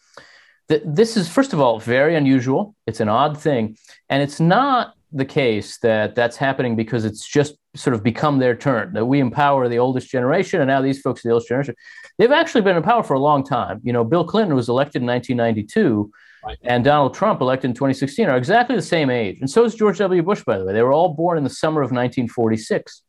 This 0.69 1.17
is, 1.17 1.29
first 1.29 1.53
of 1.53 1.61
all, 1.61 1.79
very 1.79 2.17
unusual. 2.17 2.75
It's 2.87 3.01
an 3.01 3.09
odd 3.09 3.39
thing. 3.39 3.77
And 4.09 4.23
it's 4.23 4.41
not 4.41 4.95
the 5.13 5.25
case 5.25 5.79
that 5.79 6.15
that's 6.15 6.37
happening 6.37 6.75
because 6.75 7.05
it's 7.05 7.27
just 7.27 7.55
sort 7.77 7.95
of 7.95 8.03
become 8.03 8.39
their 8.39 8.55
turn, 8.55 8.93
that 8.95 9.07
we 9.07 9.21
empower 9.21 9.69
the 9.69 9.79
oldest 9.79 10.11
generation, 10.11 10.61
and 10.61 10.69
now 10.69 10.81
these 10.81 11.01
folks 11.01 11.25
are 11.25 11.29
the 11.29 11.33
oldest 11.33 11.49
generation. 11.49 11.75
They've 12.19 12.33
actually 12.33 12.63
been 12.63 12.77
in 12.77 12.83
power 12.83 13.03
for 13.03 13.15
a 13.15 13.21
long 13.21 13.45
time. 13.45 13.81
You 13.85 13.93
know, 13.93 14.05
Bill 14.05 14.25
Clinton 14.25 14.55
was 14.55 14.69
elected 14.69 15.03
in 15.03 15.07
1992, 15.07 16.11
right. 16.45 16.59
and 16.63 16.85
Donald 16.85 17.15
Trump, 17.15 17.41
elected 17.41 17.71
in 17.71 17.75
2016, 17.75 18.29
are 18.29 18.37
exactly 18.37 18.75
the 18.75 18.83
same 18.83 19.09
age. 19.09 19.39
And 19.41 19.49
so 19.49 19.65
is 19.65 19.75
George 19.75 19.99
W. 19.99 20.23
Bush, 20.23 20.43
by 20.45 20.59
the 20.59 20.65
way. 20.65 20.73
They 20.73 20.83
were 20.83 20.93
all 20.93 21.15
born 21.15 21.39
in 21.39 21.45
the 21.45 21.51
summer 21.51 21.81
of 21.81 21.91
1946. 21.91 23.03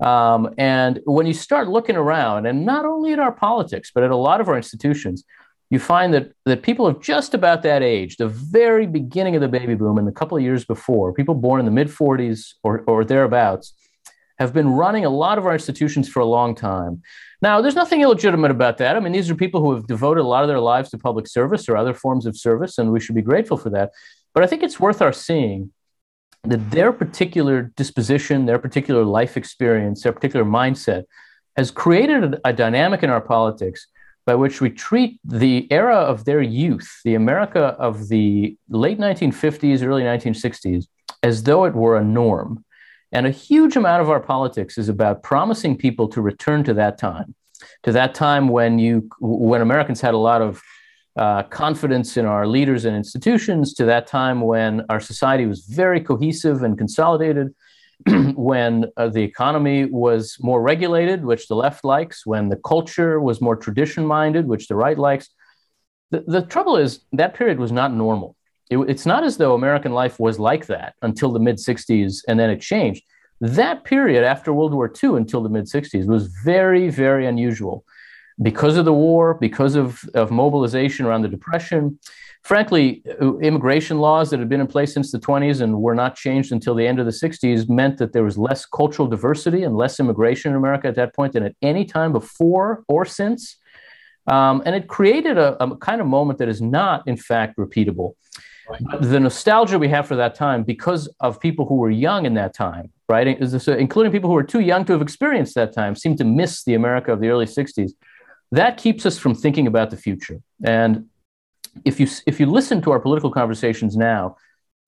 Um, 0.00 0.54
and 0.58 1.00
when 1.04 1.26
you 1.26 1.34
start 1.34 1.68
looking 1.68 1.96
around, 1.96 2.46
and 2.46 2.64
not 2.64 2.84
only 2.84 3.12
at 3.12 3.18
our 3.18 3.32
politics, 3.32 3.90
but 3.94 4.04
at 4.04 4.10
a 4.10 4.16
lot 4.16 4.40
of 4.40 4.48
our 4.48 4.56
institutions, 4.56 5.24
you 5.70 5.78
find 5.78 6.12
that, 6.14 6.32
that 6.44 6.62
people 6.62 6.86
of 6.86 7.00
just 7.00 7.34
about 7.34 7.62
that 7.62 7.82
age, 7.82 8.16
the 8.16 8.28
very 8.28 8.86
beginning 8.86 9.34
of 9.34 9.40
the 9.40 9.48
baby 9.48 9.74
boom 9.74 9.98
and 9.98 10.08
a 10.08 10.12
couple 10.12 10.36
of 10.36 10.42
years 10.42 10.64
before, 10.64 11.12
people 11.12 11.34
born 11.34 11.58
in 11.58 11.66
the 11.66 11.72
mid 11.72 11.88
40s 11.88 12.54
or, 12.62 12.84
or 12.86 13.04
thereabouts, 13.04 13.74
have 14.38 14.52
been 14.52 14.68
running 14.68 15.04
a 15.04 15.10
lot 15.10 15.38
of 15.38 15.46
our 15.46 15.52
institutions 15.52 16.08
for 16.08 16.20
a 16.20 16.24
long 16.24 16.54
time. 16.54 17.02
Now, 17.40 17.60
there's 17.60 17.74
nothing 17.74 18.00
illegitimate 18.00 18.50
about 18.50 18.78
that. 18.78 18.96
I 18.96 19.00
mean, 19.00 19.12
these 19.12 19.30
are 19.30 19.34
people 19.34 19.60
who 19.60 19.74
have 19.74 19.86
devoted 19.86 20.22
a 20.22 20.26
lot 20.26 20.42
of 20.42 20.48
their 20.48 20.60
lives 20.60 20.90
to 20.90 20.98
public 20.98 21.26
service 21.28 21.68
or 21.68 21.76
other 21.76 21.94
forms 21.94 22.26
of 22.26 22.36
service, 22.36 22.78
and 22.78 22.90
we 22.90 23.00
should 23.00 23.14
be 23.14 23.22
grateful 23.22 23.56
for 23.56 23.70
that. 23.70 23.92
But 24.32 24.42
I 24.42 24.46
think 24.46 24.62
it's 24.62 24.80
worth 24.80 25.00
our 25.00 25.12
seeing 25.12 25.72
that 26.42 26.70
their 26.70 26.92
particular 26.92 27.72
disposition, 27.76 28.46
their 28.46 28.58
particular 28.58 29.04
life 29.04 29.36
experience, 29.36 30.02
their 30.02 30.12
particular 30.12 30.44
mindset 30.44 31.04
has 31.56 31.70
created 31.70 32.34
a, 32.34 32.48
a 32.48 32.52
dynamic 32.52 33.02
in 33.02 33.10
our 33.10 33.20
politics 33.20 33.86
by 34.26 34.34
which 34.34 34.60
we 34.60 34.70
treat 34.70 35.20
the 35.24 35.66
era 35.70 35.96
of 35.96 36.24
their 36.24 36.40
youth, 36.40 37.00
the 37.04 37.14
America 37.14 37.76
of 37.78 38.08
the 38.08 38.56
late 38.68 38.98
1950s, 38.98 39.82
early 39.82 40.02
1960s, 40.02 40.86
as 41.22 41.42
though 41.42 41.64
it 41.64 41.74
were 41.74 41.96
a 41.96 42.04
norm. 42.04 42.64
And 43.12 43.26
a 43.26 43.30
huge 43.30 43.76
amount 43.76 44.02
of 44.02 44.10
our 44.10 44.20
politics 44.20 44.76
is 44.76 44.88
about 44.88 45.22
promising 45.22 45.76
people 45.76 46.08
to 46.08 46.20
return 46.20 46.64
to 46.64 46.74
that 46.74 46.98
time, 46.98 47.34
to 47.84 47.92
that 47.92 48.14
time 48.14 48.48
when 48.48 48.78
you 48.78 49.08
when 49.20 49.60
Americans 49.60 50.00
had 50.00 50.14
a 50.14 50.18
lot 50.18 50.42
of 50.42 50.60
uh, 51.16 51.44
confidence 51.44 52.16
in 52.16 52.24
our 52.24 52.46
leaders 52.46 52.84
and 52.84 52.96
institutions, 52.96 53.72
to 53.74 53.84
that 53.84 54.08
time 54.08 54.40
when 54.40 54.84
our 54.88 54.98
society 54.98 55.46
was 55.46 55.60
very 55.60 56.00
cohesive 56.00 56.62
and 56.64 56.76
consolidated, 56.76 57.54
when 58.34 58.86
uh, 58.96 59.08
the 59.08 59.22
economy 59.22 59.84
was 59.84 60.36
more 60.40 60.60
regulated, 60.60 61.24
which 61.24 61.48
the 61.48 61.54
left 61.54 61.84
likes, 61.84 62.26
when 62.26 62.48
the 62.48 62.56
culture 62.56 63.20
was 63.20 63.40
more 63.40 63.56
tradition 63.56 64.06
minded, 64.06 64.46
which 64.46 64.68
the 64.68 64.74
right 64.74 64.98
likes. 64.98 65.30
The, 66.10 66.24
the 66.26 66.42
trouble 66.42 66.76
is, 66.76 67.00
that 67.12 67.34
period 67.34 67.58
was 67.58 67.72
not 67.72 67.92
normal. 67.92 68.36
It, 68.70 68.78
it's 68.78 69.06
not 69.06 69.24
as 69.24 69.36
though 69.36 69.54
American 69.54 69.92
life 69.92 70.18
was 70.18 70.38
like 70.38 70.66
that 70.66 70.94
until 71.02 71.32
the 71.32 71.40
mid 71.40 71.56
60s 71.56 72.22
and 72.28 72.38
then 72.38 72.50
it 72.50 72.60
changed. 72.60 73.04
That 73.40 73.84
period 73.84 74.24
after 74.24 74.52
World 74.52 74.74
War 74.74 74.92
II 75.02 75.16
until 75.16 75.42
the 75.42 75.48
mid 75.48 75.64
60s 75.64 76.06
was 76.06 76.28
very, 76.44 76.88
very 76.88 77.26
unusual 77.26 77.84
because 78.42 78.76
of 78.76 78.84
the 78.84 78.92
war, 78.92 79.34
because 79.34 79.76
of, 79.76 80.02
of 80.14 80.30
mobilization 80.30 81.06
around 81.06 81.22
the 81.22 81.28
Depression, 81.28 81.98
frankly, 82.44 83.02
uh, 83.20 83.38
immigration 83.38 83.98
laws 83.98 84.30
that 84.30 84.38
had 84.38 84.48
been 84.48 84.60
in 84.60 84.66
place 84.66 84.92
since 84.92 85.10
the 85.10 85.18
20s 85.18 85.62
and 85.62 85.80
were 85.80 85.94
not 85.94 86.14
changed 86.14 86.52
until 86.52 86.74
the 86.74 86.86
end 86.86 87.00
of 87.00 87.06
the 87.06 87.12
60s 87.12 87.68
meant 87.68 87.96
that 87.98 88.12
there 88.12 88.22
was 88.22 88.36
less 88.36 88.66
cultural 88.66 89.08
diversity 89.08 89.64
and 89.64 89.76
less 89.76 89.98
immigration 89.98 90.52
in 90.52 90.56
America 90.56 90.86
at 90.86 90.94
that 90.94 91.14
point 91.14 91.32
than 91.32 91.42
at 91.42 91.56
any 91.62 91.84
time 91.86 92.12
before 92.12 92.84
or 92.86 93.06
since. 93.06 93.56
Um, 94.26 94.62
and 94.66 94.74
it 94.74 94.88
created 94.88 95.38
a, 95.38 95.62
a, 95.62 95.76
kind 95.78 96.00
of 96.00 96.06
moment 96.06 96.38
that 96.38 96.48
is 96.48 96.60
not, 96.60 97.06
in 97.08 97.16
fact, 97.16 97.56
repeatable. 97.58 98.12
Right. 98.68 98.82
The 99.00 99.20
nostalgia 99.20 99.78
we 99.78 99.88
have 99.88 100.06
for 100.06 100.16
that 100.16 100.34
time, 100.34 100.64
because 100.64 101.08
of 101.20 101.40
people 101.40 101.66
who 101.66 101.76
were 101.76 101.90
young 101.90 102.24
in 102.24 102.34
that 102.34 102.54
time, 102.54 102.90
right, 103.08 103.26
including 103.26 104.12
people 104.12 104.30
who 104.30 104.34
were 104.34 104.42
too 104.42 104.60
young 104.60 104.86
to 104.86 104.92
have 104.92 105.02
experienced 105.02 105.54
that 105.56 105.74
time, 105.74 105.94
seem 105.94 106.16
to 106.16 106.24
miss 106.24 106.64
the 106.64 106.74
America 106.74 107.12
of 107.12 107.20
the 107.20 107.28
early 107.28 107.44
60s. 107.44 107.92
That 108.52 108.78
keeps 108.78 109.04
us 109.04 109.18
from 109.18 109.34
thinking 109.34 109.66
about 109.66 109.90
the 109.90 109.98
future. 109.98 110.40
And 110.64 111.06
if 111.84 112.00
you 112.00 112.06
if 112.26 112.40
you 112.40 112.46
listen 112.46 112.80
to 112.82 112.90
our 112.90 113.00
political 113.00 113.30
conversations 113.30 113.96
now, 113.96 114.36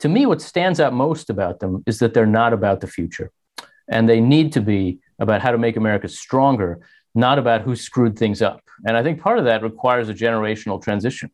to 0.01 0.09
me, 0.09 0.27
what 0.27 0.43
stands 0.43 0.81
out 0.81 0.93
most 0.93 1.31
about 1.31 1.61
them 1.61 1.83
is 1.87 1.99
that 1.99 2.15
they're 2.15 2.27
not 2.27 2.53
about 2.53 2.81
the 2.81 2.87
future, 2.87 3.31
and 3.89 4.09
they 4.09 4.21
need 4.21 4.53
to 4.53 4.61
be 4.61 4.99
about 5.19 5.41
how 5.41 5.51
to 5.51 5.59
make 5.59 5.77
America 5.77 6.09
stronger, 6.09 6.81
not 7.15 7.39
about 7.39 7.63
who 7.63 7.75
screwed 7.75 8.19
things 8.19 8.43
up. 8.43 8.61
And 8.87 8.97
I 8.97 9.03
think 9.03 9.21
part 9.21 9.39
of 9.39 9.47
that 9.47 9.63
requires 9.63 10.09
a 10.09 10.15
generational 10.15 10.83
transition. 10.83 11.31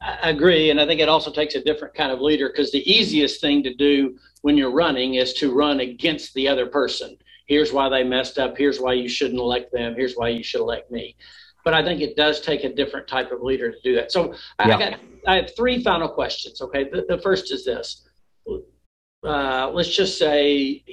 I 0.00 0.30
agree, 0.30 0.70
and 0.70 0.80
I 0.80 0.86
think 0.86 1.00
it 1.00 1.08
also 1.08 1.30
takes 1.30 1.54
a 1.54 1.62
different 1.62 1.94
kind 1.94 2.10
of 2.10 2.20
leader 2.20 2.48
because 2.48 2.72
the 2.72 2.90
easiest 2.90 3.40
thing 3.40 3.62
to 3.62 3.74
do 3.74 4.18
when 4.42 4.56
you're 4.56 4.72
running 4.72 5.14
is 5.14 5.32
to 5.34 5.54
run 5.54 5.80
against 5.80 6.34
the 6.34 6.48
other 6.48 6.66
person. 6.66 7.16
Here's 7.46 7.72
why 7.72 7.88
they 7.88 8.02
messed 8.02 8.38
up. 8.38 8.58
Here's 8.58 8.80
why 8.80 8.94
you 8.94 9.08
shouldn't 9.08 9.38
elect 9.38 9.72
them. 9.72 9.94
Here's 9.94 10.14
why 10.14 10.30
you 10.30 10.42
should 10.42 10.60
elect 10.60 10.90
me 10.90 11.16
but 11.64 11.74
I 11.74 11.84
think 11.84 12.00
it 12.00 12.16
does 12.16 12.40
take 12.40 12.64
a 12.64 12.72
different 12.72 13.06
type 13.06 13.30
of 13.32 13.42
leader 13.42 13.70
to 13.70 13.78
do 13.82 13.94
that. 13.94 14.12
So 14.12 14.32
yeah. 14.32 14.36
I 14.58 14.78
got 14.78 15.00
I 15.26 15.36
have 15.36 15.56
three 15.56 15.82
final 15.82 16.08
questions. 16.08 16.60
Okay, 16.60 16.88
the, 16.90 17.04
the 17.08 17.18
first 17.18 17.52
is 17.52 17.64
this: 17.64 18.08
uh, 19.24 19.70
let's 19.72 19.94
just 19.94 20.18
say, 20.18 20.84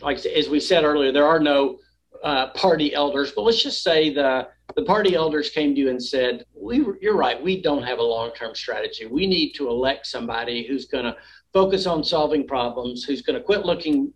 like 0.00 0.24
as 0.24 0.48
we 0.48 0.60
said 0.60 0.84
earlier, 0.84 1.12
there 1.12 1.26
are 1.26 1.40
no 1.40 1.78
uh, 2.22 2.50
party 2.50 2.94
elders, 2.94 3.32
but 3.32 3.42
let's 3.42 3.62
just 3.62 3.82
say 3.82 4.12
the 4.12 4.48
the 4.76 4.84
party 4.84 5.14
elders 5.14 5.50
came 5.50 5.74
to 5.74 5.80
you 5.80 5.90
and 5.90 6.02
said, 6.02 6.44
"We, 6.54 6.84
you're 7.00 7.16
right. 7.16 7.42
We 7.42 7.60
don't 7.60 7.82
have 7.82 7.98
a 7.98 8.02
long 8.02 8.32
term 8.32 8.54
strategy. 8.54 9.06
We 9.06 9.26
need 9.26 9.52
to 9.54 9.68
elect 9.68 10.06
somebody 10.06 10.66
who's 10.66 10.86
going 10.86 11.04
to 11.04 11.16
focus 11.52 11.86
on 11.86 12.04
solving 12.04 12.46
problems, 12.46 13.04
who's 13.04 13.22
going 13.22 13.38
to 13.38 13.44
quit 13.44 13.66
looking 13.66 14.12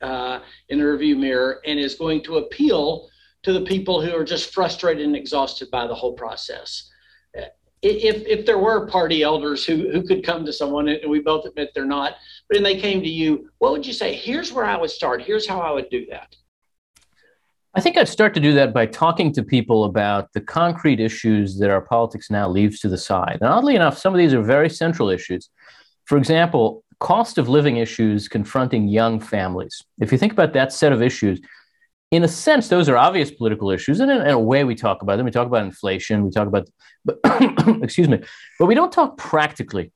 uh, 0.00 0.40
in 0.68 0.78
the 0.78 0.86
review 0.86 1.16
mirror, 1.16 1.60
and 1.66 1.78
is 1.78 1.94
going 1.94 2.22
to 2.24 2.38
appeal." 2.38 3.08
To 3.48 3.54
the 3.54 3.64
people 3.64 4.02
who 4.02 4.14
are 4.14 4.24
just 4.24 4.52
frustrated 4.52 5.06
and 5.06 5.16
exhausted 5.16 5.70
by 5.70 5.86
the 5.86 5.94
whole 5.94 6.12
process. 6.12 6.90
If, 7.80 8.26
if 8.26 8.44
there 8.44 8.58
were 8.58 8.86
party 8.88 9.22
elders 9.22 9.64
who, 9.64 9.90
who 9.90 10.02
could 10.02 10.22
come 10.22 10.44
to 10.44 10.52
someone, 10.52 10.86
and 10.88 11.10
we 11.10 11.20
both 11.20 11.46
admit 11.46 11.70
they're 11.74 11.86
not, 11.86 12.16
but 12.46 12.56
then 12.56 12.62
they 12.62 12.78
came 12.78 13.00
to 13.00 13.08
you, 13.08 13.48
what 13.56 13.72
would 13.72 13.86
you 13.86 13.94
say? 13.94 14.14
Here's 14.14 14.52
where 14.52 14.66
I 14.66 14.76
would 14.76 14.90
start. 14.90 15.22
Here's 15.22 15.48
how 15.48 15.60
I 15.60 15.70
would 15.70 15.88
do 15.88 16.04
that. 16.10 16.36
I 17.74 17.80
think 17.80 17.96
I'd 17.96 18.08
start 18.08 18.34
to 18.34 18.40
do 18.40 18.52
that 18.52 18.74
by 18.74 18.84
talking 18.84 19.32
to 19.32 19.42
people 19.42 19.84
about 19.84 20.30
the 20.34 20.42
concrete 20.42 21.00
issues 21.00 21.58
that 21.58 21.70
our 21.70 21.80
politics 21.80 22.30
now 22.30 22.50
leaves 22.50 22.80
to 22.80 22.88
the 22.90 22.98
side. 22.98 23.38
And 23.40 23.48
oddly 23.48 23.76
enough, 23.76 23.96
some 23.96 24.12
of 24.12 24.18
these 24.18 24.34
are 24.34 24.42
very 24.42 24.68
central 24.68 25.08
issues. 25.08 25.48
For 26.04 26.18
example, 26.18 26.84
cost 27.00 27.38
of 27.38 27.48
living 27.48 27.78
issues 27.78 28.28
confronting 28.28 28.88
young 28.88 29.20
families. 29.20 29.82
If 30.00 30.12
you 30.12 30.18
think 30.18 30.32
about 30.32 30.52
that 30.52 30.70
set 30.70 30.92
of 30.92 31.00
issues, 31.00 31.40
in 32.10 32.24
a 32.24 32.28
sense, 32.28 32.68
those 32.68 32.88
are 32.88 32.96
obvious 32.96 33.30
political 33.30 33.70
issues, 33.70 34.00
and 34.00 34.10
in, 34.10 34.22
in, 34.22 34.28
a 34.28 34.38
way, 34.38 34.64
we 34.64 34.74
talk 34.74 35.02
about 35.02 35.16
them. 35.16 35.26
We 35.26 35.30
talk 35.30 35.46
about 35.46 35.64
inflation. 35.64 36.24
We 36.24 36.30
talk 36.30 36.48
about, 36.48 36.68
but, 37.04 37.18
excuse 37.82 38.08
me, 38.08 38.20
but 38.58 38.66
we 38.66 38.74
don't 38.74 38.92
talk 38.92 39.18
practically 39.18 39.92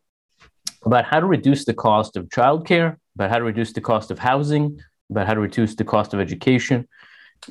about 0.84 1.04
how 1.04 1.20
to 1.20 1.26
reduce 1.26 1.64
the 1.64 1.72
cost 1.72 2.16
of 2.16 2.28
childcare, 2.28 2.96
about 3.14 3.30
how 3.30 3.38
to 3.38 3.44
reduce 3.44 3.72
the 3.72 3.80
cost 3.80 4.10
of 4.10 4.18
housing, 4.18 4.78
about 5.10 5.26
how 5.26 5.34
to 5.34 5.40
reduce 5.40 5.74
the 5.74 5.84
cost 5.84 6.12
of 6.12 6.20
education. 6.20 6.86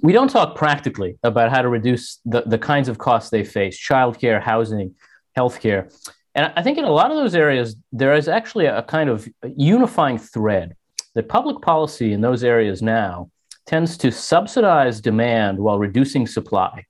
We 0.03 0.13
don't 0.13 0.29
talk 0.29 0.55
practically 0.55 1.17
about 1.23 1.49
how 1.49 1.63
to 1.63 1.69
reduce 1.69 2.19
the, 2.23 2.43
the 2.45 2.59
kinds 2.59 2.87
of 2.87 2.99
costs 2.99 3.31
they 3.31 3.43
face: 3.43 3.79
childcare, 3.79 4.41
housing, 4.41 4.93
healthcare. 5.35 5.91
And 6.35 6.53
I 6.55 6.61
think 6.61 6.77
in 6.77 6.85
a 6.85 6.91
lot 6.91 7.09
of 7.09 7.17
those 7.17 7.35
areas, 7.35 7.75
there 7.91 8.13
is 8.13 8.27
actually 8.27 8.67
a 8.67 8.83
kind 8.83 9.09
of 9.09 9.27
unifying 9.57 10.19
thread 10.19 10.75
that 11.15 11.27
public 11.27 11.61
policy 11.61 12.13
in 12.13 12.21
those 12.21 12.43
areas 12.43 12.81
now 12.81 13.31
tends 13.65 13.97
to 13.97 14.11
subsidize 14.11 15.01
demand 15.01 15.57
while 15.59 15.79
reducing 15.79 16.27
supply. 16.27 16.85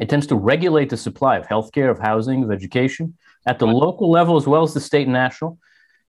It 0.00 0.08
tends 0.08 0.26
to 0.28 0.36
regulate 0.36 0.90
the 0.90 0.96
supply 0.96 1.36
of 1.36 1.46
healthcare, 1.46 1.90
of 1.90 1.98
housing, 1.98 2.42
of 2.42 2.50
education 2.50 3.16
at 3.46 3.58
the 3.58 3.66
local 3.66 4.10
level 4.10 4.36
as 4.36 4.46
well 4.46 4.62
as 4.62 4.74
the 4.74 4.80
state 4.80 5.06
and 5.06 5.12
national. 5.12 5.58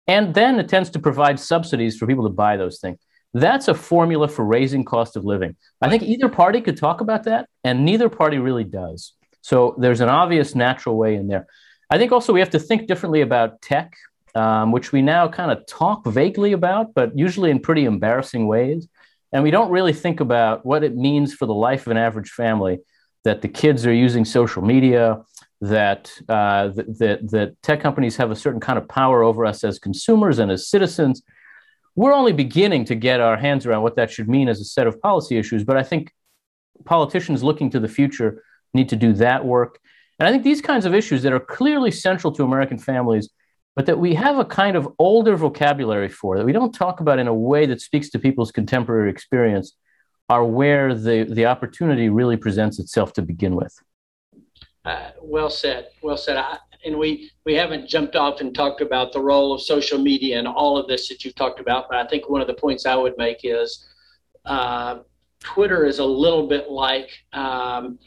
And 0.07 0.35
then 0.35 0.59
it 0.59 0.69
tends 0.69 0.91
to 0.91 0.99
provide 0.99 1.39
subsidies 1.39 1.97
for 1.97 2.07
people 2.07 2.25
to 2.25 2.35
buy 2.35 2.57
those 2.57 2.81
things. 2.81 2.99
That's 3.33 3.69
a 3.69 3.75
formula 3.75 4.29
for 4.29 4.45
raising 4.45 4.85
cost 4.85 5.17
of 5.17 5.25
living. 5.25 5.57
I 5.81 5.89
think 5.89 6.03
either 6.03 6.29
party 6.29 6.61
could 6.61 6.77
talk 6.77 7.01
about 7.01 7.25
that, 7.25 7.49
and 7.63 7.85
neither 7.85 8.09
party 8.09 8.39
really 8.39 8.65
does. 8.65 9.13
So 9.41 9.77
there's 9.79 10.01
an 10.01 10.09
obvious 10.09 10.55
natural 10.55 10.97
way 10.97 11.15
in 11.15 11.29
there. 11.29 11.47
I 11.89 11.99
think 11.99 12.13
also 12.13 12.33
we 12.33 12.41
have 12.41 12.51
to 12.51 12.59
think 12.59 12.87
differently 12.87 13.21
about 13.21 13.63
tech, 13.63 13.95
um, 14.35 14.73
which 14.73 14.93
we 14.93 15.01
now 15.01 15.29
kind 15.29 15.51
of 15.51 15.65
talk 15.67 16.05
vaguely 16.07 16.53
about, 16.53 16.93
but 16.95 17.17
usually 17.17 17.51
in 17.51 17.61
pretty 17.61 17.85
embarrassing 17.85 18.47
ways. 18.47 18.89
And 19.33 19.43
we 19.43 19.51
don't 19.51 19.71
really 19.71 19.93
think 19.93 20.21
about 20.21 20.67
what 20.67 20.83
it 20.83 20.97
means 20.97 21.35
for 21.35 21.47
the 21.47 21.55
life 21.55 21.87
of 21.87 21.93
an 21.93 21.97
average 21.97 22.31
family 22.31 22.81
that 23.25 23.43
the 23.43 23.49
kids 23.49 23.87
are 23.87 23.93
using 23.93 24.25
social 24.25 24.63
media, 24.63 25.23
that, 25.61 26.11
uh, 26.29 26.69
that, 26.69 26.99
that, 26.99 27.31
that 27.31 27.63
tech 27.63 27.81
companies 27.81 28.17
have 28.17 28.31
a 28.31 28.37
certain 28.37 28.61
kind 28.61 28.79
of 28.79 28.89
power 28.89 29.23
over 29.23 29.45
us 29.45 29.63
as 29.63 29.79
consumers 29.79 30.39
and 30.39 30.51
as 30.51 30.69
citizens. 30.69 31.23
We're 31.95 32.15
only 32.15 32.33
beginning 32.33 32.87
to 32.87 32.95
get 32.95 33.21
our 33.21 33.37
hands 33.37 33.67
around 33.67 33.83
what 33.83 33.97
that 33.97 34.11
should 34.11 34.29
mean 34.29 34.49
as 34.49 34.61
a 34.61 34.65
set 34.65 34.87
of 34.87 35.01
policy 35.01 35.37
issues. 35.37 35.65
But 35.65 35.77
I 35.77 35.83
think 35.83 36.13
politicians 36.85 37.43
looking 37.43 37.71
to 37.71 37.81
the 37.81 37.89
future 37.89 38.43
need 38.73 38.89
to 38.89 38.97
do 38.97 39.13
that 39.15 39.45
work. 39.45 39.79
And 40.19 40.29
I 40.29 40.33
think 40.33 40.45
these 40.45 40.63
kinds 40.63 40.87
of 40.87 40.95
issues 40.95 41.23
that 41.23 41.33
are 41.33 41.41
clearly 41.41 41.91
central 41.91 42.33
to 42.35 42.45
American 42.45 42.79
families, 42.79 43.29
but 43.77 43.87
that 43.87 43.99
we 43.99 44.15
have 44.15 44.39
a 44.39 44.45
kind 44.45 44.77
of 44.77 44.89
older 44.99 45.37
vocabulary 45.37 46.09
for, 46.09 46.37
that 46.37 46.47
we 46.47 46.53
don't 46.53 46.73
talk 46.73 47.01
about 47.01 47.19
in 47.19 47.29
a 47.29 47.35
way 47.35 47.67
that 47.67 47.81
speaks 47.81 48.11
to 48.11 48.19
people's 48.19 48.53
contemporary 48.53 49.11
experience, 49.11 49.77
are 50.29 50.45
where 50.45 50.95
the, 50.95 51.25
the 51.25 51.47
opportunity 51.47 52.09
really 52.09 52.37
presents 52.37 52.79
itself 52.79 53.13
to 53.13 53.23
begin 53.23 53.57
with. 53.57 53.75
Uh, 54.85 55.11
well 55.21 55.51
said. 55.51 55.89
Well 56.03 56.17
said. 56.17 56.37
I, 56.37 56.59
and 56.85 56.99
we 56.99 57.31
we 57.45 57.55
haven't 57.55 57.89
jumped 57.89 58.17
off 58.17 58.41
and 58.41 58.55
talked 58.55 58.81
about 58.81 59.13
the 59.13 59.21
role 59.21 59.53
of 59.53 59.61
social 59.61 59.99
media 59.99 60.39
and 60.39 60.49
all 60.49 60.79
of 60.79 60.89
this 60.89 61.09
that 61.09 61.25
you've 61.25 61.35
talked 61.35 61.61
about. 61.61 61.87
But 61.89 61.99
I 61.99 62.09
think 62.09 62.31
one 62.31 62.41
of 62.41 62.47
the 62.47 62.55
points 62.55 62.87
I 62.87 62.95
would 62.95 63.17
make 63.19 63.41
is 63.45 63.87
uh, 64.47 65.01
Twitter 65.41 65.85
is 65.85 65.99
a 65.99 66.05
little 66.05 66.47
bit 66.47 66.71
like 66.71 67.11
um, 67.33 67.99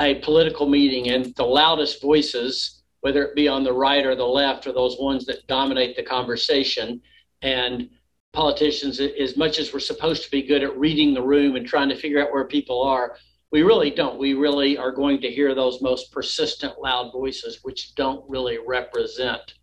a 0.00 0.16
political 0.16 0.68
meeting, 0.68 1.10
and 1.10 1.34
the 1.36 1.44
loudest 1.44 2.02
voices, 2.02 2.79
whether 3.00 3.24
it 3.24 3.34
be 3.34 3.48
on 3.48 3.64
the 3.64 3.72
right 3.72 4.04
or 4.04 4.14
the 4.14 4.24
left, 4.24 4.66
are 4.66 4.72
those 4.72 4.98
ones 4.98 5.24
that 5.26 5.46
dominate 5.46 5.96
the 5.96 6.02
conversation. 6.02 7.00
And 7.42 7.88
politicians, 8.32 9.00
as 9.00 9.36
much 9.36 9.58
as 9.58 9.72
we're 9.72 9.80
supposed 9.80 10.24
to 10.24 10.30
be 10.30 10.42
good 10.42 10.62
at 10.62 10.76
reading 10.78 11.14
the 11.14 11.22
room 11.22 11.56
and 11.56 11.66
trying 11.66 11.88
to 11.88 11.96
figure 11.96 12.22
out 12.22 12.32
where 12.32 12.46
people 12.46 12.82
are, 12.82 13.16
we 13.52 13.62
really 13.62 13.90
don't. 13.90 14.18
We 14.18 14.34
really 14.34 14.78
are 14.78 14.92
going 14.92 15.20
to 15.22 15.30
hear 15.30 15.54
those 15.54 15.82
most 15.82 16.12
persistent, 16.12 16.74
loud 16.80 17.10
voices, 17.12 17.60
which 17.62 17.94
don't 17.96 18.24
really 18.28 18.58
represent 18.64 19.54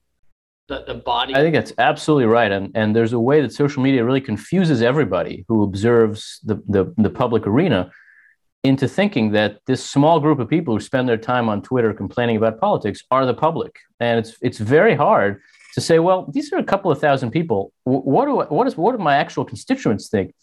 the, 0.67 0.83
the 0.85 0.95
body. 0.95 1.33
I 1.33 1.39
think 1.39 1.53
that's 1.53 1.71
absolutely 1.77 2.25
right. 2.25 2.51
And, 2.51 2.71
and 2.75 2.95
there's 2.95 3.13
a 3.13 3.19
way 3.19 3.41
that 3.41 3.53
social 3.53 3.81
media 3.81 4.03
really 4.03 4.19
confuses 4.19 4.81
everybody 4.81 5.45
who 5.47 5.63
observes 5.63 6.41
the, 6.43 6.55
the, 6.67 6.93
the 6.97 7.09
public 7.09 7.47
arena 7.47 7.89
into 8.67 8.87
thinking 8.87 9.31
that 9.31 9.59
this 9.65 9.83
small 9.83 10.19
group 10.19 10.39
of 10.39 10.49
people 10.49 10.73
who 10.73 10.79
spend 10.79 11.07
their 11.07 11.17
time 11.17 11.49
on 11.49 11.61
Twitter 11.61 11.93
complaining 11.93 12.37
about 12.37 12.59
politics 12.59 13.03
are 13.09 13.25
the 13.25 13.33
public. 13.33 13.79
And 13.99 14.19
it's, 14.19 14.35
it's 14.41 14.57
very 14.57 14.95
hard 14.95 15.41
to 15.73 15.81
say, 15.81 15.99
well, 15.99 16.29
these 16.33 16.51
are 16.53 16.57
a 16.57 16.63
couple 16.63 16.91
of 16.91 16.99
thousand 16.99 17.31
people. 17.31 17.71
What 17.83 18.25
do, 18.25 18.41
I, 18.41 18.45
what, 18.45 18.67
is, 18.67 18.77
what 18.77 18.91
do 18.91 19.03
my 19.03 19.15
actual 19.15 19.45
constituents 19.45 20.09
think? 20.09 20.33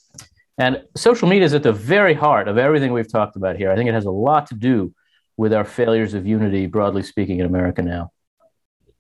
And 0.59 0.83
social 0.97 1.29
media 1.29 1.45
is 1.45 1.55
at 1.55 1.63
the 1.63 1.73
very 1.73 2.15
heart 2.15 2.49
of 2.49 2.59
everything 2.59 2.93
we've 2.93 3.11
talked 3.11 3.37
about 3.37 3.57
here. 3.57 3.71
I 3.71 3.77
think 3.77 3.89
it 3.89 3.95
has 3.95 4.07
a 4.07 4.11
lot 4.11 4.47
to 4.49 4.55
do 4.55 4.95
with 5.37 5.53
our 5.53 5.65
failures 5.65 6.15
of 6.15 6.27
unity, 6.27 6.67
broadly 6.67 7.03
speaking, 7.03 7.41
in 7.41 7.47
America 7.47 7.83
now. 7.83 8.13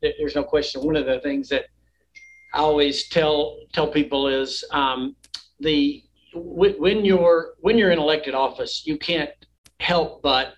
There's 0.02 0.34
no 0.34 0.42
question. 0.42 0.84
One 0.84 0.96
of 0.96 1.06
the 1.06 1.20
things 1.20 1.48
that 1.48 1.66
I 2.52 2.58
always 2.58 3.08
tell 3.08 3.58
tell 3.72 3.88
people 3.88 4.28
is 4.28 4.64
um, 4.70 5.16
the 5.60 6.03
when 6.34 7.04
you're 7.04 7.54
when 7.60 7.78
you're 7.78 7.90
in 7.90 7.98
elected 7.98 8.34
office, 8.34 8.86
you 8.86 8.98
can't 8.98 9.30
help 9.80 10.22
but. 10.22 10.54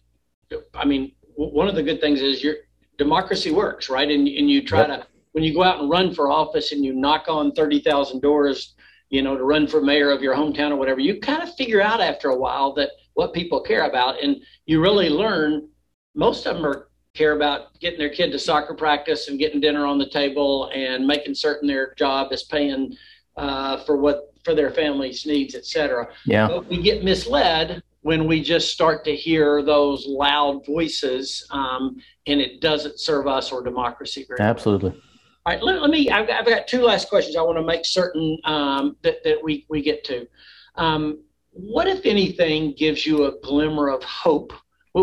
I 0.74 0.84
mean, 0.84 1.12
one 1.34 1.66
of 1.66 1.74
the 1.74 1.82
good 1.82 2.00
things 2.00 2.22
is 2.22 2.42
your 2.42 2.54
democracy 2.98 3.50
works, 3.50 3.90
right? 3.90 4.08
And 4.08 4.28
and 4.28 4.50
you 4.50 4.64
try 4.64 4.86
yep. 4.86 4.88
to 4.88 5.06
when 5.32 5.42
you 5.44 5.52
go 5.52 5.62
out 5.62 5.80
and 5.80 5.90
run 5.90 6.14
for 6.14 6.30
office 6.30 6.72
and 6.72 6.84
you 6.84 6.94
knock 6.94 7.24
on 7.28 7.52
thirty 7.52 7.80
thousand 7.80 8.20
doors 8.20 8.76
you 9.08 9.22
know, 9.22 9.36
to 9.36 9.44
run 9.44 9.66
for 9.66 9.80
mayor 9.80 10.10
of 10.10 10.22
your 10.22 10.34
hometown 10.34 10.70
or 10.70 10.76
whatever, 10.76 11.00
you 11.00 11.20
kind 11.20 11.42
of 11.42 11.54
figure 11.54 11.80
out 11.80 12.00
after 12.00 12.30
a 12.30 12.36
while 12.36 12.72
that 12.74 12.90
what 13.14 13.32
people 13.32 13.60
care 13.60 13.84
about, 13.88 14.22
and 14.22 14.36
you 14.66 14.80
really 14.80 15.08
learn. 15.08 15.68
Most 16.14 16.46
of 16.46 16.56
them 16.56 16.66
are 16.66 16.88
care 17.14 17.36
about 17.36 17.78
getting 17.80 17.98
their 17.98 18.10
kid 18.10 18.30
to 18.30 18.38
soccer 18.38 18.74
practice 18.74 19.28
and 19.28 19.38
getting 19.38 19.60
dinner 19.60 19.86
on 19.86 19.98
the 19.98 20.08
table 20.08 20.70
and 20.74 21.06
making 21.06 21.34
certain 21.34 21.66
their 21.66 21.94
job 21.94 22.32
is 22.32 22.42
paying 22.44 22.94
uh, 23.36 23.82
for 23.84 23.96
what 23.96 24.34
for 24.46 24.54
their 24.54 24.70
family's 24.70 25.26
needs, 25.26 25.56
et 25.56 25.66
cetera. 25.66 26.08
Yeah. 26.24 26.46
But 26.46 26.68
we 26.68 26.80
get 26.80 27.02
misled 27.02 27.82
when 28.02 28.28
we 28.28 28.40
just 28.40 28.70
start 28.70 29.04
to 29.04 29.16
hear 29.16 29.64
those 29.64 30.06
loud 30.06 30.64
voices, 30.64 31.44
um, 31.50 31.96
and 32.28 32.40
it 32.40 32.60
doesn't 32.60 33.00
serve 33.00 33.26
us 33.26 33.50
or 33.50 33.64
democracy 33.64 34.24
very 34.28 34.40
Absolutely. 34.40 34.90
Well. 34.90 35.00
All 35.44 35.52
right, 35.52 35.62
let, 35.62 35.82
let 35.82 35.90
me, 35.90 36.08
I've, 36.10 36.30
I've, 36.30 36.46
got 36.46 36.68
two 36.68 36.82
last 36.82 37.08
questions 37.08 37.36
I 37.36 37.42
want 37.42 37.58
to 37.58 37.64
make 37.64 37.84
certain 37.84 38.38
um, 38.44 38.96
that, 39.02 39.24
that 39.24 39.42
we, 39.42 39.66
we 39.68 39.82
get 39.82 40.04
to. 40.04 40.26
Um, 40.76 41.24
what, 41.50 41.88
if 41.88 42.06
anything, 42.06 42.74
gives 42.78 43.04
you 43.04 43.24
a 43.24 43.32
glimmer 43.42 43.88
of 43.88 44.02
hope? 44.04 44.52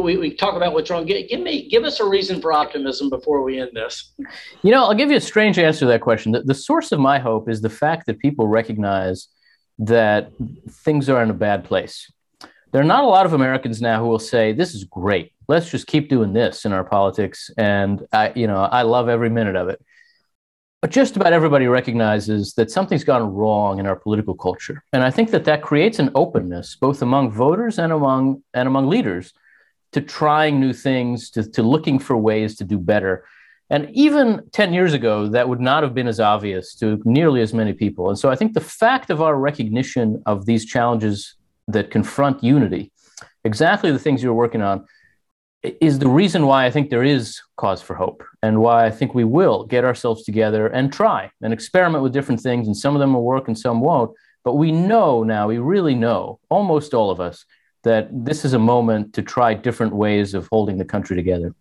we, 0.01 0.17
we 0.17 0.34
talk 0.34 0.56
about 0.56 0.73
what's 0.73 0.89
wrong. 0.89 1.06
Give, 1.06 1.27
give, 1.27 1.39
me, 1.39 1.67
give 1.69 1.84
us 1.84 1.99
a 1.99 2.06
reason 2.06 2.41
for 2.41 2.51
optimism 2.51 3.10
before 3.10 3.43
we 3.43 3.60
end 3.60 3.71
this. 3.73 4.13
You 4.63 4.71
know, 4.71 4.84
I'll 4.84 4.95
give 4.95 5.12
you 5.12 5.17
a 5.17 5.21
strange 5.21 5.60
answer 5.60 5.82
to 5.82 5.86
that 5.88 6.01
question. 6.01 6.32
The, 6.32 6.41
the 6.41 6.56
source 6.56 6.91
of 6.91 6.99
my 6.99 7.19
hope 7.19 7.49
is 7.49 7.62
the 7.62 7.69
fact 7.69 8.08
that 8.08 8.19
people 8.19 8.47
recognize 8.47 9.27
that 9.79 10.31
things 10.69 11.09
are 11.09 11.21
in 11.23 11.29
a 11.29 11.33
bad 11.33 11.63
place. 11.63 12.12
There 12.71 12.81
are 12.81 12.86
not 12.86 13.03
a 13.03 13.07
lot 13.07 13.25
of 13.25 13.33
Americans 13.33 13.81
now 13.81 14.01
who 14.01 14.09
will 14.09 14.19
say, 14.19 14.51
"This 14.51 14.73
is 14.73 14.83
great. 14.83 15.31
Let's 15.47 15.69
just 15.69 15.88
keep 15.88 16.09
doing 16.09 16.33
this 16.33 16.65
in 16.65 16.73
our 16.73 16.83
politics," 16.83 17.51
and 17.57 18.05
I, 18.12 18.33
you 18.36 18.47
know, 18.47 18.57
I 18.57 18.81
love 18.81 19.09
every 19.09 19.29
minute 19.29 19.55
of 19.55 19.69
it. 19.69 19.79
But 20.81 20.91
just 20.91 21.15
about 21.15 21.31
everybody 21.31 21.67
recognizes 21.67 22.55
that 22.55 22.69
something's 22.69 23.05
gone 23.05 23.33
wrong 23.33 23.79
in 23.79 23.86
our 23.86 23.95
political 23.95 24.36
culture. 24.36 24.83
And 24.91 25.01
I 25.01 25.12
think 25.12 25.31
that 25.31 25.45
that 25.45 25.62
creates 25.62 25.97
an 25.97 26.12
openness, 26.13 26.75
both 26.75 27.01
among 27.01 27.31
voters 27.31 27.79
and 27.79 27.93
among, 27.93 28.43
and 28.53 28.67
among 28.67 28.89
leaders, 28.89 29.33
to 29.93 30.01
trying 30.01 30.59
new 30.59 30.73
things, 30.73 31.29
to, 31.29 31.49
to 31.51 31.63
looking 31.63 31.99
for 31.99 32.17
ways 32.17 32.57
to 32.57 32.65
do 32.65 32.77
better. 32.77 33.23
And 33.73 33.89
even 33.91 34.43
10 34.51 34.71
years 34.71 34.93
ago, 34.93 35.27
that 35.29 35.49
would 35.49 35.59
not 35.59 35.81
have 35.81 35.95
been 35.95 36.07
as 36.07 36.19
obvious 36.19 36.75
to 36.75 37.01
nearly 37.05 37.41
as 37.41 37.55
many 37.55 37.73
people. 37.73 38.07
And 38.07 38.19
so 38.19 38.29
I 38.29 38.36
think 38.36 38.53
the 38.53 38.62
fact 38.62 39.09
of 39.09 39.19
our 39.19 39.36
recognition 39.36 40.21
of 40.27 40.45
these 40.45 40.63
challenges 40.63 41.33
that 41.67 41.89
confront 41.89 42.43
unity, 42.43 42.91
exactly 43.43 43.91
the 43.91 43.97
things 43.97 44.21
you're 44.21 44.31
working 44.31 44.62
on, 44.62 44.86
is 45.81 45.97
the 45.97 46.07
reason 46.07 46.45
why 46.45 46.67
I 46.67 46.69
think 46.69 46.91
there 46.91 47.03
is 47.03 47.41
cause 47.57 47.81
for 47.81 47.95
hope 47.95 48.23
and 48.43 48.62
why 48.62 48.86
I 48.86 48.91
think 48.91 49.15
we 49.15 49.23
will 49.23 49.65
get 49.65 49.83
ourselves 49.83 50.23
together 50.23 50.67
and 50.67 50.93
try 50.93 51.31
and 51.41 51.51
experiment 51.51 52.03
with 52.03 52.13
different 52.13 52.41
things. 52.41 52.67
And 52.67 52.77
some 52.77 52.95
of 52.95 52.99
them 52.99 53.15
will 53.15 53.23
work 53.23 53.47
and 53.47 53.57
some 53.57 53.81
won't. 53.81 54.12
But 54.43 54.53
we 54.53 54.71
know 54.71 55.23
now, 55.23 55.47
we 55.47 55.57
really 55.57 55.95
know, 55.95 56.39
almost 56.51 56.93
all 56.93 57.09
of 57.09 57.19
us, 57.19 57.43
that 57.83 58.07
this 58.12 58.45
is 58.45 58.53
a 58.53 58.59
moment 58.59 59.13
to 59.15 59.23
try 59.23 59.55
different 59.55 59.95
ways 59.95 60.36
of 60.36 60.47
holding 60.51 60.77
the 60.77 60.86
country 60.86 61.15
together. 61.15 61.55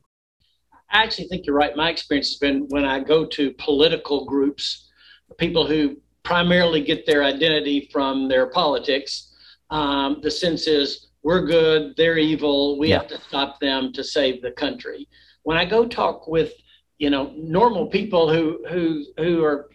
I 0.92 1.02
actually 1.02 1.28
think 1.28 1.46
you're 1.46 1.57
right. 1.57 1.74
My 1.74 1.90
experience 1.90 2.28
has 2.28 2.38
been 2.38 2.66
when 2.68 2.85
I 2.85 3.00
go 3.00 3.24
to 3.24 3.52
political 3.52 4.26
groups, 4.26 4.90
people 5.38 5.66
who 5.66 5.96
primarily 6.22 6.83
get 6.83 7.07
their 7.07 7.24
identity 7.24 7.88
from 7.90 8.28
their 8.28 8.46
politics, 8.46 9.33
um, 9.70 10.20
the 10.22 10.31
sense 10.31 10.66
is 10.66 11.09
we're 11.22 11.46
good, 11.46 11.94
they're 11.96 12.18
evil, 12.18 12.78
we 12.78 12.88
yeah. 12.88 12.98
have 12.98 13.09
to 13.09 13.20
stop 13.20 13.59
them 13.59 13.92
to 13.94 14.05
save 14.05 14.42
the 14.42 14.50
country. 14.52 15.09
When 15.44 15.57
I 15.57 15.64
go 15.64 15.87
talk 15.87 16.28
with, 16.28 16.52
you 16.98 17.11
know, 17.11 17.33
normal 17.37 17.87
people 17.87 18.33
who 18.33 18.64
who 18.68 19.05
who 19.16 19.42
are 19.42 19.70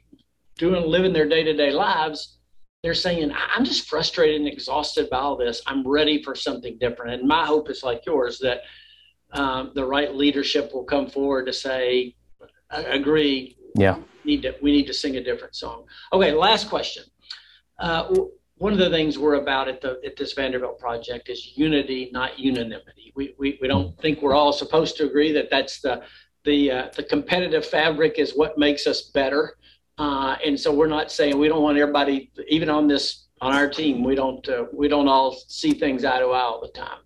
doing 0.58 0.84
living 0.86 1.14
their 1.14 1.28
day-to-day 1.28 1.72
lives, 1.72 2.38
they're 2.84 2.94
saying, 2.94 3.32
I'm 3.56 3.66
just 3.66 3.90
frustrated 3.90 4.40
and 4.40 4.48
exhausted 4.48 5.10
by 5.10 5.18
all 5.18 5.36
this. 5.36 5.62
I'm 5.68 5.88
ready 5.88 6.24
for 6.24 6.36
something 6.36 6.78
different. 6.80 7.20
And 7.20 7.28
my 7.28 7.46
hope 7.46 7.70
is 7.70 7.84
like 7.84 8.06
yours 8.06 8.40
that 8.40 8.62
um, 9.34 9.72
the 9.76 9.86
right 9.86 10.16
leadership 10.16 10.72
will 10.74 10.84
come 10.84 11.10
forward 11.10 11.46
to 11.46 11.54
say, 11.54 12.16
agree. 12.70 13.58
Yeah. 13.76 13.98
We 14.24 14.36
need 14.36 14.42
to, 14.44 14.56
we 14.62 14.72
need 14.72 14.88
to 14.88 14.94
sing 14.94 15.18
a 15.18 15.24
different 15.24 15.56
song. 15.56 15.86
Okay. 16.12 16.32
Last 16.34 16.70
question. 16.70 17.04
Uh, 17.80 18.14
one 18.58 18.74
of 18.74 18.80
the 18.80 18.90
things 18.90 19.20
we're 19.20 19.36
about 19.36 19.68
at 19.68 19.82
the 19.82 20.00
at 20.06 20.16
this 20.16 20.34
Vanderbilt 20.34 20.80
project 20.80 21.30
is 21.30 21.58
unity, 21.58 22.10
not 22.12 22.40
unanimity. 22.40 23.14
We 23.16 23.36
we, 23.38 23.58
we 23.62 23.68
don't 23.68 24.00
think 24.02 24.22
we're 24.22 24.34
all 24.34 24.52
supposed 24.52 24.98
to 24.98 25.06
agree 25.06 25.32
that 25.34 25.50
that's 25.50 25.80
the 25.82 26.02
the 26.44 26.72
uh, 26.72 26.88
the 26.96 27.04
competitive 27.04 27.66
fabric 27.66 28.18
is 28.18 28.34
what 28.36 28.58
makes 28.58 28.88
us 28.88 29.04
better, 29.14 29.58
uh, 29.98 30.38
and 30.44 30.60
so 30.60 30.74
we're 30.74 30.88
not 30.88 31.12
saying 31.12 31.38
we 31.38 31.48
don't 31.48 31.62
want 31.62 31.78
everybody 31.78 32.32
even 32.48 32.70
on 32.70 32.88
this 32.88 33.28
on 33.42 33.54
our 33.54 33.70
team 33.70 34.04
we 34.04 34.16
don't 34.16 34.48
uh, 34.50 34.66
we 34.74 34.88
don't 34.88 35.08
all 35.08 35.38
see 35.48 35.72
things 35.72 36.04
eye 36.04 36.20
to 36.20 36.26
eye 36.26 36.42
all 36.42 36.62
the 36.62 36.70
time. 36.70 37.00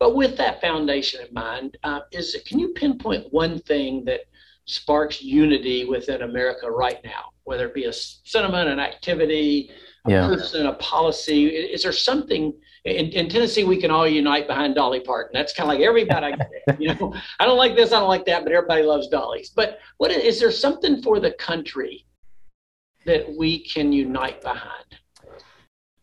But 0.00 0.16
with 0.16 0.36
that 0.38 0.60
foundation 0.60 1.24
in 1.24 1.32
mind, 1.32 1.76
uh, 1.84 2.00
is 2.10 2.36
can 2.46 2.58
you 2.58 2.70
pinpoint 2.70 3.32
one 3.32 3.60
thing 3.60 4.04
that 4.06 4.22
sparks 4.64 5.22
unity 5.22 5.84
within 5.84 6.22
America 6.22 6.68
right 6.70 6.98
now, 7.04 7.26
whether 7.44 7.66
it 7.66 7.74
be 7.74 7.84
a 7.84 7.92
sentiment, 7.92 8.68
an 8.68 8.80
activity? 8.80 9.70
a 10.06 10.10
yeah. 10.10 10.26
person, 10.26 10.66
a 10.66 10.74
policy? 10.74 11.46
Is 11.46 11.82
there 11.82 11.92
something 11.92 12.54
in, 12.84 13.06
in, 13.08 13.28
Tennessee 13.28 13.64
we 13.64 13.80
can 13.80 13.90
all 13.90 14.06
unite 14.06 14.46
behind 14.46 14.74
Dolly 14.74 15.00
Parton? 15.00 15.32
That's 15.34 15.52
kind 15.52 15.70
of 15.70 15.76
like 15.76 15.86
everybody. 15.86 16.34
you 16.78 16.94
know, 16.94 17.14
I 17.38 17.44
don't 17.44 17.58
like 17.58 17.76
this, 17.76 17.92
I 17.92 18.00
don't 18.00 18.08
like 18.08 18.24
that, 18.26 18.44
but 18.44 18.52
everybody 18.52 18.82
loves 18.82 19.08
Dolly's. 19.08 19.50
But 19.50 19.78
what 19.98 20.10
is 20.10 20.40
there 20.40 20.50
something 20.50 21.02
for 21.02 21.20
the 21.20 21.32
country 21.32 22.06
that 23.06 23.26
we 23.36 23.64
can 23.64 23.92
unite 23.92 24.40
behind? 24.40 24.99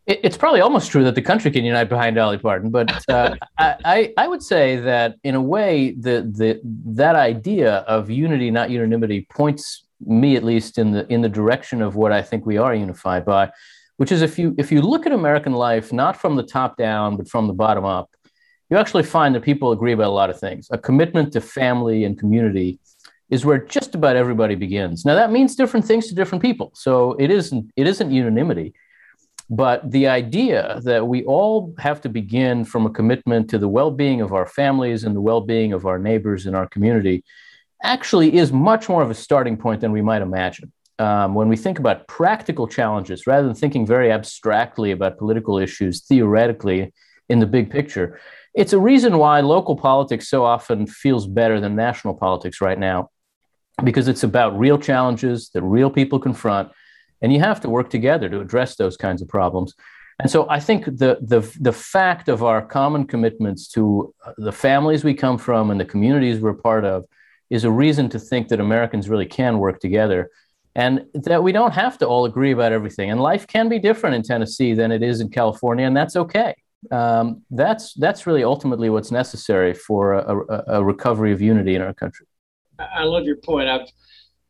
It's 0.08 0.38
probably 0.38 0.62
almost 0.62 0.90
true 0.90 1.04
that 1.04 1.14
the 1.14 1.22
country 1.22 1.50
can 1.50 1.64
unite 1.64 1.90
behind 1.90 2.16
Dolly 2.16 2.38
Parton, 2.38 2.70
but 2.70 2.90
uh, 3.10 3.36
I, 3.58 4.14
I 4.16 4.26
would 4.26 4.42
say 4.42 4.76
that 4.76 5.16
in 5.22 5.34
a 5.34 5.42
way 5.42 5.92
the, 5.92 6.22
the 6.34 6.60
that 6.86 7.14
idea 7.14 7.76
of 7.80 8.08
unity, 8.08 8.50
not 8.50 8.70
unanimity, 8.70 9.26
points 9.30 9.84
me 10.06 10.34
at 10.36 10.44
least 10.44 10.78
in 10.78 10.92
the 10.92 11.06
in 11.12 11.20
the 11.20 11.28
direction 11.28 11.82
of 11.82 11.94
what 11.94 12.10
I 12.10 12.22
think 12.22 12.46
we 12.46 12.56
are 12.56 12.74
unified 12.74 13.24
by 13.24 13.50
which 13.98 14.10
is 14.10 14.22
if 14.22 14.38
you 14.38 14.54
if 14.56 14.72
you 14.72 14.80
look 14.80 15.06
at 15.06 15.12
American 15.12 15.52
life 15.52 15.92
not 15.92 16.16
from 16.16 16.36
the 16.36 16.42
top 16.42 16.76
down 16.76 17.16
but 17.16 17.28
from 17.28 17.46
the 17.46 17.52
bottom 17.52 17.84
up, 17.84 18.10
you 18.70 18.76
actually 18.78 19.02
find 19.02 19.34
that 19.34 19.42
people 19.42 19.72
agree 19.72 19.92
about 19.92 20.06
a 20.06 20.18
lot 20.20 20.30
of 20.30 20.40
things. 20.40 20.68
A 20.70 20.78
commitment 20.78 21.32
to 21.32 21.40
family 21.40 22.04
and 22.04 22.18
community 22.18 22.78
is 23.28 23.44
where 23.44 23.58
just 23.58 23.94
about 23.94 24.16
everybody 24.16 24.54
begins. 24.54 25.04
Now 25.04 25.16
that 25.16 25.32
means 25.32 25.56
different 25.56 25.84
things 25.84 26.06
to 26.08 26.14
different 26.14 26.42
people. 26.42 26.70
So 26.74 27.14
it 27.18 27.30
isn't 27.30 27.70
it 27.76 27.86
isn't 27.86 28.10
unanimity. 28.10 28.72
But 29.50 29.90
the 29.90 30.08
idea 30.08 30.80
that 30.84 31.06
we 31.06 31.24
all 31.24 31.74
have 31.78 32.00
to 32.02 32.08
begin 32.08 32.64
from 32.64 32.84
a 32.84 32.90
commitment 32.90 33.48
to 33.50 33.58
the 33.58 33.68
well-being 33.68 34.20
of 34.20 34.32
our 34.32 34.46
families 34.46 35.04
and 35.04 35.16
the 35.16 35.22
well-being 35.22 35.72
of 35.72 35.86
our 35.86 35.98
neighbors 35.98 36.46
in 36.46 36.54
our 36.54 36.68
community 36.68 37.24
actually 37.82 38.36
is 38.36 38.52
much 38.52 38.88
more 38.88 39.02
of 39.02 39.10
a 39.10 39.14
starting 39.14 39.56
point 39.56 39.80
than 39.80 39.92
we 39.92 40.02
might 40.02 40.20
imagine. 40.20 40.72
Um, 40.98 41.34
when 41.34 41.48
we 41.48 41.56
think 41.56 41.78
about 41.78 42.08
practical 42.08 42.66
challenges, 42.66 43.26
rather 43.26 43.46
than 43.46 43.54
thinking 43.54 43.86
very 43.86 44.10
abstractly 44.10 44.90
about 44.90 45.16
political 45.16 45.56
issues 45.56 46.02
theoretically 46.02 46.92
in 47.28 47.38
the 47.38 47.46
big 47.46 47.70
picture, 47.70 48.20
it's 48.52 48.72
a 48.72 48.78
reason 48.78 49.18
why 49.18 49.40
local 49.40 49.76
politics 49.76 50.28
so 50.28 50.44
often 50.44 50.86
feels 50.86 51.26
better 51.26 51.60
than 51.60 51.76
national 51.76 52.14
politics 52.14 52.60
right 52.60 52.78
now 52.78 53.10
because 53.84 54.08
it's 54.08 54.24
about 54.24 54.58
real 54.58 54.76
challenges 54.76 55.50
that 55.54 55.62
real 55.62 55.90
people 55.90 56.18
confront 56.18 56.70
and 57.22 57.32
you 57.32 57.40
have 57.40 57.60
to 57.60 57.68
work 57.68 57.90
together 57.90 58.28
to 58.28 58.40
address 58.40 58.76
those 58.76 58.96
kinds 58.96 59.22
of 59.22 59.28
problems. 59.28 59.74
And 60.20 60.30
so 60.30 60.48
i 60.50 60.58
think 60.58 60.84
the 60.84 61.18
the 61.20 61.40
the 61.60 61.72
fact 61.72 62.28
of 62.28 62.42
our 62.42 62.60
common 62.60 63.06
commitments 63.06 63.68
to 63.68 64.12
the 64.36 64.52
families 64.52 65.04
we 65.04 65.14
come 65.14 65.38
from 65.38 65.70
and 65.70 65.78
the 65.78 65.84
communities 65.84 66.40
we're 66.40 66.54
part 66.54 66.84
of 66.84 67.04
is 67.50 67.64
a 67.64 67.70
reason 67.70 68.08
to 68.08 68.18
think 68.18 68.48
that 68.48 68.58
americans 68.58 69.08
really 69.08 69.26
can 69.26 69.58
work 69.58 69.78
together 69.78 70.28
and 70.74 71.06
that 71.14 71.42
we 71.42 71.52
don't 71.52 71.72
have 71.72 71.98
to 71.98 72.06
all 72.06 72.24
agree 72.24 72.52
about 72.52 72.70
everything. 72.72 73.10
And 73.10 73.20
life 73.20 73.48
can 73.48 73.68
be 73.68 73.78
different 73.78 74.16
in 74.16 74.22
tennessee 74.22 74.74
than 74.74 74.92
it 74.92 75.02
is 75.02 75.20
in 75.20 75.28
california 75.28 75.86
and 75.86 75.96
that's 75.96 76.16
okay. 76.16 76.54
Um, 76.92 77.42
that's 77.50 77.94
that's 77.94 78.26
really 78.26 78.44
ultimately 78.44 78.88
what's 78.88 79.10
necessary 79.10 79.74
for 79.74 80.14
a, 80.14 80.36
a, 80.36 80.78
a 80.78 80.84
recovery 80.84 81.32
of 81.32 81.40
unity 81.40 81.74
in 81.74 81.82
our 81.82 81.92
country. 81.92 82.26
I 82.78 83.02
love 83.02 83.24
your 83.24 83.36
point. 83.36 83.68
I've 83.68 83.88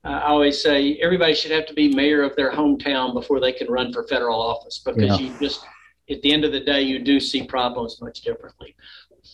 I 0.05 0.23
always 0.23 0.63
say 0.63 0.97
everybody 1.03 1.35
should 1.35 1.51
have 1.51 1.67
to 1.67 1.75
be 1.75 1.95
mayor 1.95 2.23
of 2.23 2.37
their 2.37 2.53
hometown 2.53 3.13
before 3.13 3.41
they 3.41 3.53
can 3.53 3.69
run 3.69 3.93
for 3.93 4.05
federal 4.05 4.41
office 4.41 4.81
because 4.85 5.21
yeah. 5.21 5.27
you 5.27 5.39
just 5.41 5.65
at 6.11 6.23
the 6.23 6.33
end 6.33 6.45
of 6.45 6.53
the 6.53 6.61
day 6.61 6.83
you 6.83 6.99
do 6.99 7.21
see 7.21 7.45
problems 7.45 8.01
much 8.01 8.23
differently. 8.23 8.75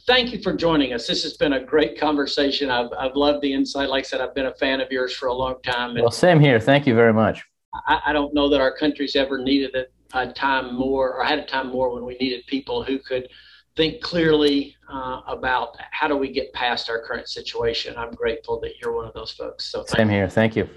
Thank 0.06 0.32
you 0.32 0.42
for 0.42 0.52
joining 0.52 0.92
us. 0.92 1.06
This 1.06 1.22
has 1.22 1.36
been 1.36 1.52
a 1.52 1.64
great 1.64 1.98
conversation. 1.98 2.70
I've 2.70 2.90
I've 2.98 3.14
loved 3.14 3.42
the 3.42 3.52
insight. 3.52 3.88
Like 3.88 4.04
I 4.04 4.06
said, 4.06 4.20
I've 4.20 4.34
been 4.34 4.46
a 4.46 4.54
fan 4.54 4.80
of 4.80 4.90
yours 4.90 5.14
for 5.14 5.26
a 5.26 5.32
long 5.32 5.56
time. 5.62 5.94
well, 5.94 6.10
same 6.10 6.40
here. 6.40 6.58
Thank 6.58 6.86
you 6.86 6.94
very 6.94 7.12
much. 7.12 7.44
I, 7.86 8.00
I 8.06 8.12
don't 8.12 8.34
know 8.34 8.48
that 8.48 8.60
our 8.60 8.74
country's 8.76 9.16
ever 9.16 9.38
needed 9.38 9.74
a, 9.74 10.18
a 10.18 10.32
time 10.32 10.74
more 10.74 11.14
or 11.14 11.24
had 11.24 11.38
a 11.38 11.44
time 11.44 11.70
more 11.70 11.92
when 11.94 12.04
we 12.04 12.16
needed 12.16 12.46
people 12.46 12.82
who 12.82 12.98
could 12.98 13.28
think 13.76 14.00
clearly 14.00 14.76
uh, 14.88 15.20
about 15.26 15.76
how 15.90 16.06
do 16.08 16.16
we 16.16 16.30
get 16.30 16.52
past 16.52 16.88
our 16.88 17.00
current 17.00 17.28
situation. 17.28 17.94
I'm 17.96 18.12
grateful 18.12 18.60
that 18.60 18.78
you're 18.80 18.94
one 18.94 19.06
of 19.06 19.14
those 19.14 19.32
folks. 19.32 19.64
So 19.66 19.84
same 19.86 20.08
here. 20.08 20.28
Thank 20.28 20.56
you. 20.56 20.68